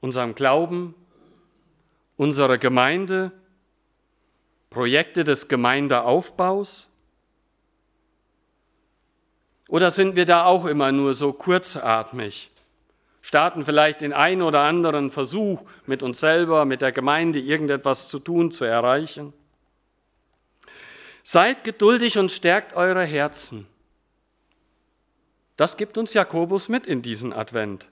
unserem 0.00 0.34
Glauben, 0.34 0.94
unserer 2.16 2.58
Gemeinde, 2.58 3.32
Projekte 4.70 5.24
des 5.24 5.48
Gemeindeaufbaus? 5.48 6.88
Oder 9.68 9.90
sind 9.90 10.16
wir 10.16 10.24
da 10.24 10.44
auch 10.44 10.64
immer 10.64 10.92
nur 10.92 11.14
so 11.14 11.32
kurzatmig? 11.32 12.50
Starten 13.20 13.64
vielleicht 13.64 14.00
den 14.00 14.12
einen 14.12 14.42
oder 14.42 14.60
anderen 14.60 15.10
Versuch, 15.10 15.62
mit 15.86 16.02
uns 16.02 16.20
selber, 16.20 16.64
mit 16.64 16.80
der 16.80 16.92
Gemeinde 16.92 17.38
irgendetwas 17.38 18.08
zu 18.08 18.18
tun, 18.18 18.50
zu 18.50 18.64
erreichen? 18.64 19.32
Seid 21.22 21.64
geduldig 21.64 22.16
und 22.16 22.32
stärkt 22.32 22.74
eure 22.74 23.04
Herzen. 23.04 23.66
Das 25.58 25.76
gibt 25.76 25.98
uns 25.98 26.14
Jakobus 26.14 26.68
mit 26.68 26.86
in 26.86 27.02
diesen 27.02 27.32
Advent. 27.32 27.88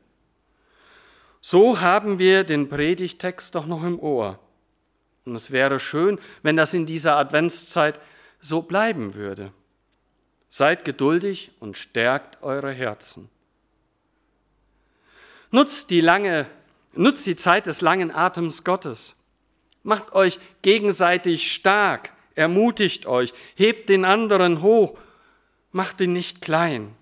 So 1.40 1.80
haben 1.80 2.20
wir 2.20 2.44
den 2.44 2.68
Predigtext 2.68 3.56
doch 3.56 3.66
noch 3.66 3.82
im 3.82 3.98
Ohr. 3.98 4.38
Und 5.24 5.34
es 5.34 5.50
wäre 5.50 5.80
schön, 5.80 6.20
wenn 6.44 6.56
das 6.56 6.74
in 6.74 6.86
dieser 6.86 7.16
Adventszeit 7.16 7.98
so 8.38 8.62
bleiben 8.62 9.14
würde. 9.14 9.52
Seid 10.48 10.84
geduldig 10.84 11.50
und 11.58 11.76
stärkt 11.76 12.40
eure 12.40 12.70
Herzen. 12.70 13.28
Nutzt 15.50 15.90
die 15.90 16.00
lange, 16.00 16.46
nutzt 16.94 17.26
die 17.26 17.34
Zeit 17.34 17.66
des 17.66 17.80
langen 17.80 18.12
Atems 18.12 18.62
Gottes. 18.62 19.14
Macht 19.82 20.12
euch 20.12 20.38
gegenseitig 20.62 21.52
stark, 21.52 22.12
ermutigt 22.36 23.06
euch, 23.06 23.34
hebt 23.56 23.88
den 23.88 24.04
anderen 24.04 24.62
hoch, 24.62 24.96
macht 25.72 26.00
ihn 26.00 26.12
nicht 26.12 26.40
klein. 26.40 26.94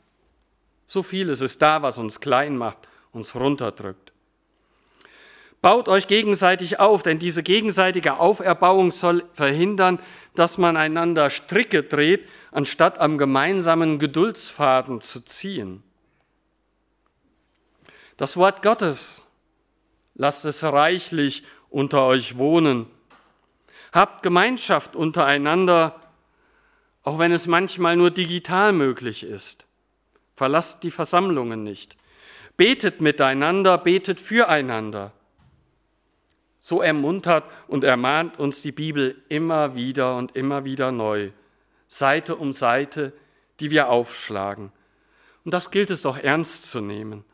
So 0.87 1.03
vieles 1.03 1.40
ist 1.40 1.62
da, 1.62 1.83
was 1.83 1.99
uns 1.99 2.20
klein 2.20 2.57
macht, 2.57 2.88
uns 3.12 3.35
runterdrückt. 3.35 4.12
Baut 5.64 5.88
euch 5.88 6.07
gegenseitig 6.07 6.79
auf, 6.79 7.03
denn 7.03 7.18
diese 7.18 7.42
gegenseitige 7.42 8.18
Auferbauung 8.18 8.90
soll 8.90 9.25
verhindern, 9.33 9.99
dass 10.35 10.59
man 10.59 10.77
einander 10.77 11.31
Stricke 11.31 11.83
dreht, 11.83 12.29
anstatt 12.53 12.99
am 12.99 13.16
gemeinsamen 13.16 13.99
Geduldsfaden 13.99 15.01
zu 15.01 15.25
ziehen. 15.25 15.83
Das 18.18 18.37
Wort 18.37 18.61
Gottes, 18.61 19.23
lasst 20.14 20.44
es 20.44 20.62
reichlich 20.62 21.44
unter 21.70 22.05
euch 22.05 22.37
wohnen. 22.37 22.87
Habt 23.92 24.23
Gemeinschaft 24.23 24.94
untereinander, 24.94 25.99
auch 27.03 27.18
wenn 27.18 27.33
es 27.33 27.47
manchmal 27.47 27.97
nur 27.97 28.11
digital 28.11 28.73
möglich 28.73 29.25
ist. 29.25 29.64
Verlasst 30.35 30.83
die 30.83 30.90
Versammlungen 30.90 31.62
nicht. 31.62 31.97
Betet 32.57 33.01
miteinander, 33.01 33.79
betet 33.79 34.20
füreinander. 34.20 35.12
So 36.61 36.81
ermuntert 36.81 37.44
und 37.68 37.85
ermahnt 37.85 38.38
uns 38.38 38.62
die 38.62 38.73
Bibel 38.73 39.23
immer 39.29 39.75
wieder 39.75 40.16
und 40.16 40.35
immer 40.35 40.64
wieder 40.64 40.92
neu, 40.92 41.31
Seite 41.88 42.37
um 42.37 42.53
Seite, 42.53 43.12
die 43.61 43.70
wir 43.70 43.88
aufschlagen. 43.88 44.73
Und 45.44 45.53
das 45.53 45.70
gilt 45.70 45.90
es 45.90 46.03
doch 46.03 46.18
ernst 46.18 46.70
zu 46.70 46.81
nehmen. 46.81 47.25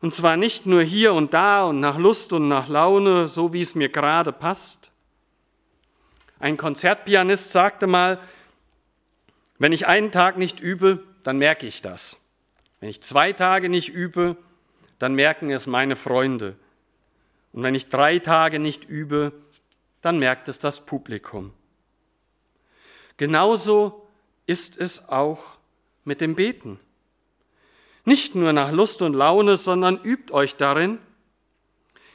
Und 0.00 0.12
zwar 0.12 0.36
nicht 0.36 0.66
nur 0.66 0.82
hier 0.82 1.14
und 1.14 1.32
da 1.32 1.64
und 1.64 1.78
nach 1.78 1.96
Lust 1.96 2.32
und 2.32 2.48
nach 2.48 2.68
Laune, 2.68 3.28
so 3.28 3.52
wie 3.52 3.60
es 3.60 3.76
mir 3.76 3.88
gerade 3.88 4.32
passt. 4.32 4.90
Ein 6.40 6.56
Konzertpianist 6.56 7.52
sagte 7.52 7.86
mal, 7.86 8.18
wenn 9.58 9.70
ich 9.70 9.86
einen 9.86 10.10
Tag 10.10 10.38
nicht 10.38 10.58
übe, 10.58 11.04
dann 11.22 11.38
merke 11.38 11.66
ich 11.66 11.82
das. 11.82 12.16
Wenn 12.80 12.88
ich 12.88 13.00
zwei 13.02 13.32
Tage 13.32 13.68
nicht 13.68 13.88
übe, 13.88 14.36
dann 14.98 15.14
merken 15.14 15.50
es 15.50 15.66
meine 15.66 15.96
Freunde. 15.96 16.56
Und 17.52 17.62
wenn 17.62 17.74
ich 17.74 17.88
drei 17.88 18.18
Tage 18.18 18.58
nicht 18.58 18.84
übe, 18.84 19.32
dann 20.00 20.18
merkt 20.18 20.48
es 20.48 20.58
das 20.58 20.84
Publikum. 20.84 21.52
Genauso 23.16 24.08
ist 24.46 24.76
es 24.76 25.08
auch 25.08 25.44
mit 26.04 26.20
dem 26.20 26.34
Beten. 26.34 26.80
Nicht 28.04 28.34
nur 28.34 28.52
nach 28.52 28.72
Lust 28.72 29.02
und 29.02 29.14
Laune, 29.14 29.56
sondern 29.56 29.96
übt 30.02 30.32
euch 30.32 30.56
darin. 30.56 30.98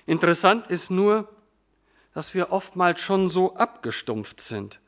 Interessant 0.05 0.67
ist 0.67 0.91
nur, 0.91 1.29
dass 2.13 2.33
wir 2.33 2.51
oftmals 2.51 2.99
schon 2.99 3.29
so 3.29 3.55
abgestumpft 3.55 4.41
sind, 4.41 4.79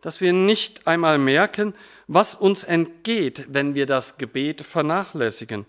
dass 0.00 0.20
wir 0.20 0.32
nicht 0.32 0.86
einmal 0.86 1.16
merken, 1.16 1.74
was 2.12 2.34
uns 2.34 2.64
entgeht, 2.64 3.44
wenn 3.50 3.76
wir 3.76 3.86
das 3.86 4.18
Gebet 4.18 4.66
vernachlässigen 4.66 5.64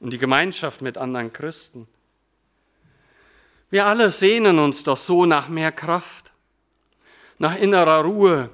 und 0.00 0.14
die 0.14 0.18
Gemeinschaft 0.18 0.80
mit 0.80 0.96
anderen 0.96 1.34
Christen. 1.34 1.86
Wir 3.68 3.84
alle 3.84 4.10
sehnen 4.10 4.58
uns 4.58 4.84
doch 4.84 4.96
so 4.96 5.26
nach 5.26 5.48
mehr 5.48 5.70
Kraft, 5.70 6.32
nach 7.36 7.56
innerer 7.56 8.04
Ruhe, 8.04 8.48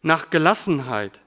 nach 0.00 0.30
Gelassenheit. 0.30 1.20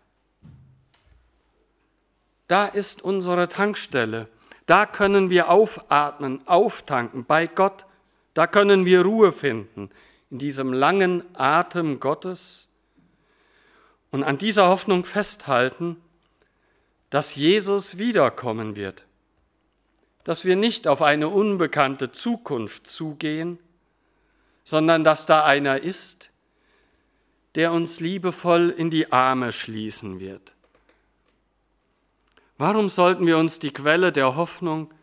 Da 2.48 2.66
ist 2.66 3.04
unsere 3.04 3.48
Tankstelle. 3.48 4.28
Da 4.66 4.88
können 4.88 5.30
wir 5.30 5.52
aufatmen, 5.52 6.42
auftanken 6.48 7.24
bei 7.24 7.46
Gott. 7.46 7.86
Da 8.34 8.48
können 8.48 8.84
wir 8.86 9.04
Ruhe 9.04 9.32
finden 9.32 9.92
in 10.32 10.40
diesem 10.40 10.74
langen 10.74 11.24
Atem 11.36 12.00
Gottes 12.00 12.73
und 14.14 14.24
an 14.24 14.38
dieser 14.38 14.68
Hoffnung 14.68 15.06
festhalten, 15.06 15.98
dass 17.10 17.36
Jesus 17.36 17.98
wiederkommen 17.98 18.76
wird, 18.76 19.06
dass 20.24 20.46
wir 20.46 20.56
nicht 20.56 20.88
auf 20.88 21.02
eine 21.02 21.30
unbekannte 21.30 22.12
Zukunft 22.12 22.86
zugehen, 22.86 23.58
sondern 24.64 25.04
dass 25.04 25.26
da 25.26 25.46
einer 25.46 25.82
ist, 25.82 26.30
der 27.56 27.72
uns 27.72 28.00
liebevoll 28.02 28.70
in 28.70 28.92
die 28.92 29.12
Arme 29.12 29.52
schließen 29.52 30.20
wird. 30.20 30.54
Warum 32.60 32.90
sollten 32.90 33.26
wir 33.26 33.40
uns 33.40 33.58
die 33.58 33.72
Quelle 33.72 34.12
der 34.12 34.36
Hoffnung, 34.36 34.94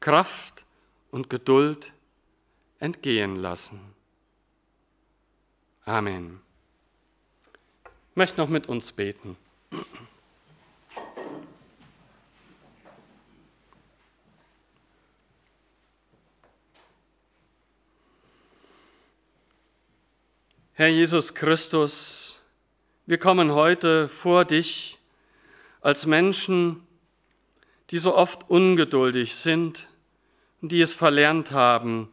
Kraft 0.00 0.64
und 1.10 1.28
Geduld 1.28 1.92
entgehen 2.78 3.36
lassen? 3.36 3.78
Amen. 5.84 6.43
Ich 8.14 8.16
möchte 8.16 8.40
noch 8.40 8.48
mit 8.48 8.68
uns 8.68 8.92
beten. 8.92 9.36
Herr 20.74 20.86
Jesus 20.86 21.34
Christus, 21.34 22.38
wir 23.06 23.18
kommen 23.18 23.50
heute 23.50 24.08
vor 24.08 24.44
dich 24.44 24.96
als 25.80 26.06
Menschen, 26.06 26.86
die 27.90 27.98
so 27.98 28.14
oft 28.14 28.48
ungeduldig 28.48 29.34
sind 29.34 29.88
und 30.62 30.70
die 30.70 30.82
es 30.82 30.94
verlernt 30.94 31.50
haben, 31.50 32.08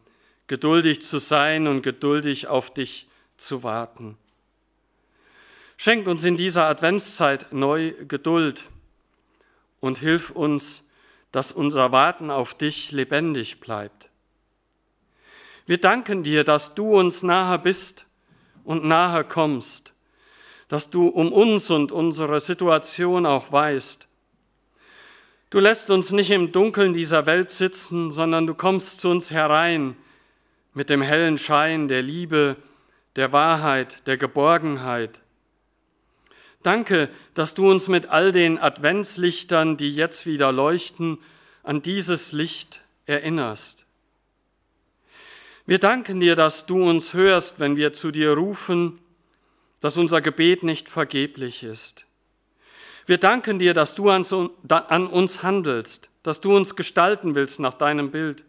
geduldig 0.47 1.03
zu 1.03 1.19
sein 1.19 1.67
und 1.67 1.83
geduldig 1.83 2.47
auf 2.47 2.73
dich 2.73 3.07
zu 3.37 3.61
warten. 3.61 4.17
Schenk 5.83 6.05
uns 6.05 6.23
in 6.23 6.37
dieser 6.37 6.65
Adventszeit 6.67 7.51
neu 7.53 7.93
Geduld 8.07 8.65
und 9.79 9.97
hilf 9.97 10.29
uns, 10.29 10.83
dass 11.31 11.51
unser 11.51 11.91
Warten 11.91 12.29
auf 12.29 12.53
dich 12.53 12.91
lebendig 12.91 13.59
bleibt. 13.59 14.11
Wir 15.65 15.79
danken 15.79 16.21
dir, 16.21 16.43
dass 16.43 16.75
du 16.75 16.99
uns 16.99 17.23
nahe 17.23 17.57
bist 17.57 18.05
und 18.63 18.85
nahe 18.85 19.23
kommst, 19.23 19.93
dass 20.67 20.91
du 20.91 21.07
um 21.07 21.33
uns 21.33 21.71
und 21.71 21.91
unsere 21.91 22.39
Situation 22.39 23.25
auch 23.25 23.51
weißt. 23.51 24.07
Du 25.49 25.59
lässt 25.59 25.89
uns 25.89 26.11
nicht 26.11 26.29
im 26.29 26.51
Dunkeln 26.51 26.93
dieser 26.93 27.25
Welt 27.25 27.49
sitzen, 27.49 28.11
sondern 28.11 28.45
du 28.45 28.53
kommst 28.53 28.99
zu 28.99 29.09
uns 29.09 29.31
herein 29.31 29.95
mit 30.75 30.91
dem 30.91 31.01
hellen 31.01 31.39
Schein 31.39 31.87
der 31.87 32.03
Liebe, 32.03 32.57
der 33.15 33.31
Wahrheit, 33.33 34.05
der 34.05 34.17
Geborgenheit. 34.17 35.21
Danke, 36.63 37.09
dass 37.33 37.53
du 37.53 37.69
uns 37.69 37.87
mit 37.87 38.07
all 38.07 38.31
den 38.31 38.59
Adventslichtern, 38.59 39.77
die 39.77 39.89
jetzt 39.89 40.25
wieder 40.25 40.51
leuchten, 40.51 41.17
an 41.63 41.81
dieses 41.81 42.31
Licht 42.31 42.81
erinnerst. 43.05 43.85
Wir 45.65 45.79
danken 45.79 46.19
dir, 46.19 46.35
dass 46.35 46.65
du 46.65 46.83
uns 46.83 47.13
hörst, 47.13 47.59
wenn 47.59 47.75
wir 47.75 47.93
zu 47.93 48.11
dir 48.11 48.33
rufen, 48.33 48.99
dass 49.79 49.97
unser 49.97 50.21
Gebet 50.21 50.63
nicht 50.63 50.89
vergeblich 50.89 51.63
ist. 51.63 52.05
Wir 53.05 53.17
danken 53.17 53.57
dir, 53.57 53.73
dass 53.73 53.95
du 53.95 54.09
an 54.09 55.07
uns 55.07 55.43
handelst, 55.43 56.09
dass 56.23 56.41
du 56.41 56.55
uns 56.55 56.75
gestalten 56.75 57.33
willst 57.35 57.59
nach 57.59 57.73
deinem 57.73 58.11
Bild, 58.11 58.45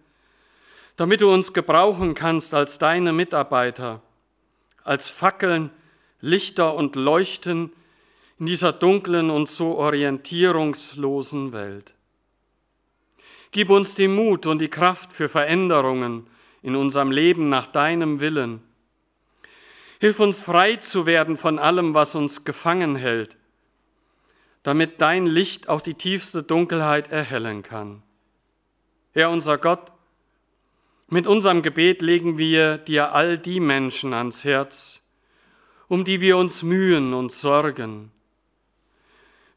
damit 0.96 1.22
du 1.22 1.33
uns 1.33 1.53
gebrauchen 1.55 2.14
kannst 2.14 2.53
als 2.53 2.79
deine 2.79 3.12
Mitarbeiter, 3.12 4.03
als 4.85 5.09
Fackeln, 5.09 5.70
Lichter 6.20 6.75
und 6.75 6.96
Leuchten 6.96 7.72
in 8.42 8.46
dieser 8.46 8.72
dunklen 8.72 9.31
und 9.31 9.48
so 9.48 9.78
orientierungslosen 9.78 11.52
Welt. 11.52 11.94
Gib 13.52 13.70
uns 13.70 13.94
den 13.94 14.16
Mut 14.16 14.46
und 14.46 14.59
die 14.61 14.66
Kraft 14.66 15.12
für 15.12 15.28
Veränderungen 15.28 16.26
in 16.61 16.74
unserem 16.74 17.12
Leben 17.12 17.50
nach 17.50 17.68
deinem 17.68 18.18
Willen. 18.18 18.61
Hilf 20.00 20.18
uns 20.18 20.40
frei 20.40 20.74
zu 20.74 21.07
werden 21.07 21.37
von 21.37 21.61
allem, 21.61 21.94
was 21.94 22.16
uns 22.16 22.44
gefangen 22.44 22.96
hält, 22.96 23.37
damit 24.64 25.00
dein 25.00 25.24
Licht 25.24 25.68
auch 25.68 25.81
die 25.81 25.94
tiefste 25.94 26.42
Dunkelheit 26.42 27.12
erhellen 27.12 27.62
kann. 27.62 28.02
Herr 29.12 29.31
unser 29.31 29.57
Gott, 29.57 29.92
mit 31.07 31.28
unserem 31.28 31.62
Gebet 31.62 32.02
legen 32.02 32.38
wir 32.38 32.78
dir 32.78 33.12
all 33.12 33.38
die 33.38 33.61
Menschen 33.61 34.12
ans 34.12 34.42
Herz, 34.42 35.00
um 35.87 36.05
die 36.05 36.20
wir 36.20 36.37
uns 36.37 36.64
mühen 36.64 37.14
und 37.14 37.31
sorgen. 37.31 38.11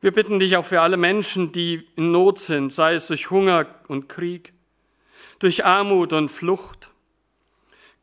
Wir 0.05 0.11
bitten 0.11 0.37
dich 0.37 0.55
auch 0.55 0.65
für 0.65 0.81
alle 0.81 0.97
Menschen, 0.97 1.51
die 1.51 1.87
in 1.95 2.11
Not 2.11 2.37
sind, 2.37 2.71
sei 2.71 2.93
es 2.93 3.07
durch 3.07 3.31
Hunger 3.31 3.65
und 3.87 4.07
Krieg, 4.07 4.53
durch 5.39 5.65
Armut 5.65 6.13
und 6.13 6.29
Flucht, 6.29 6.91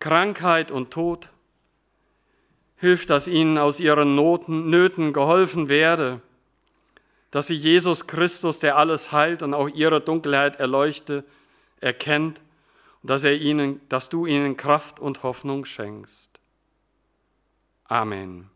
Krankheit 0.01 0.73
und 0.73 0.91
Tod. 0.91 1.29
Hilf, 2.75 3.07
dass 3.07 3.29
ihnen 3.29 3.57
aus 3.57 3.79
ihren 3.79 4.17
Noten, 4.17 4.69
Nöten 4.69 5.13
geholfen 5.13 5.69
werde, 5.69 6.21
dass 7.31 7.47
sie 7.47 7.55
Jesus 7.55 8.09
Christus, 8.09 8.59
der 8.59 8.77
alles 8.79 9.13
heilt 9.13 9.45
und 9.45 9.55
auch 9.55 9.69
ihre 9.69 10.01
Dunkelheit 10.01 10.57
erleuchte, 10.57 11.23
erkennt 11.81 12.41
und 13.03 13.11
dass, 13.11 13.23
er 13.23 13.37
ihnen, 13.37 13.81
dass 13.89 14.09
du 14.09 14.27
ihnen 14.27 14.57
Kraft 14.57 14.99
und 14.99 15.23
Hoffnung 15.23 15.65
schenkst. 15.65 16.41
Amen. 17.85 18.52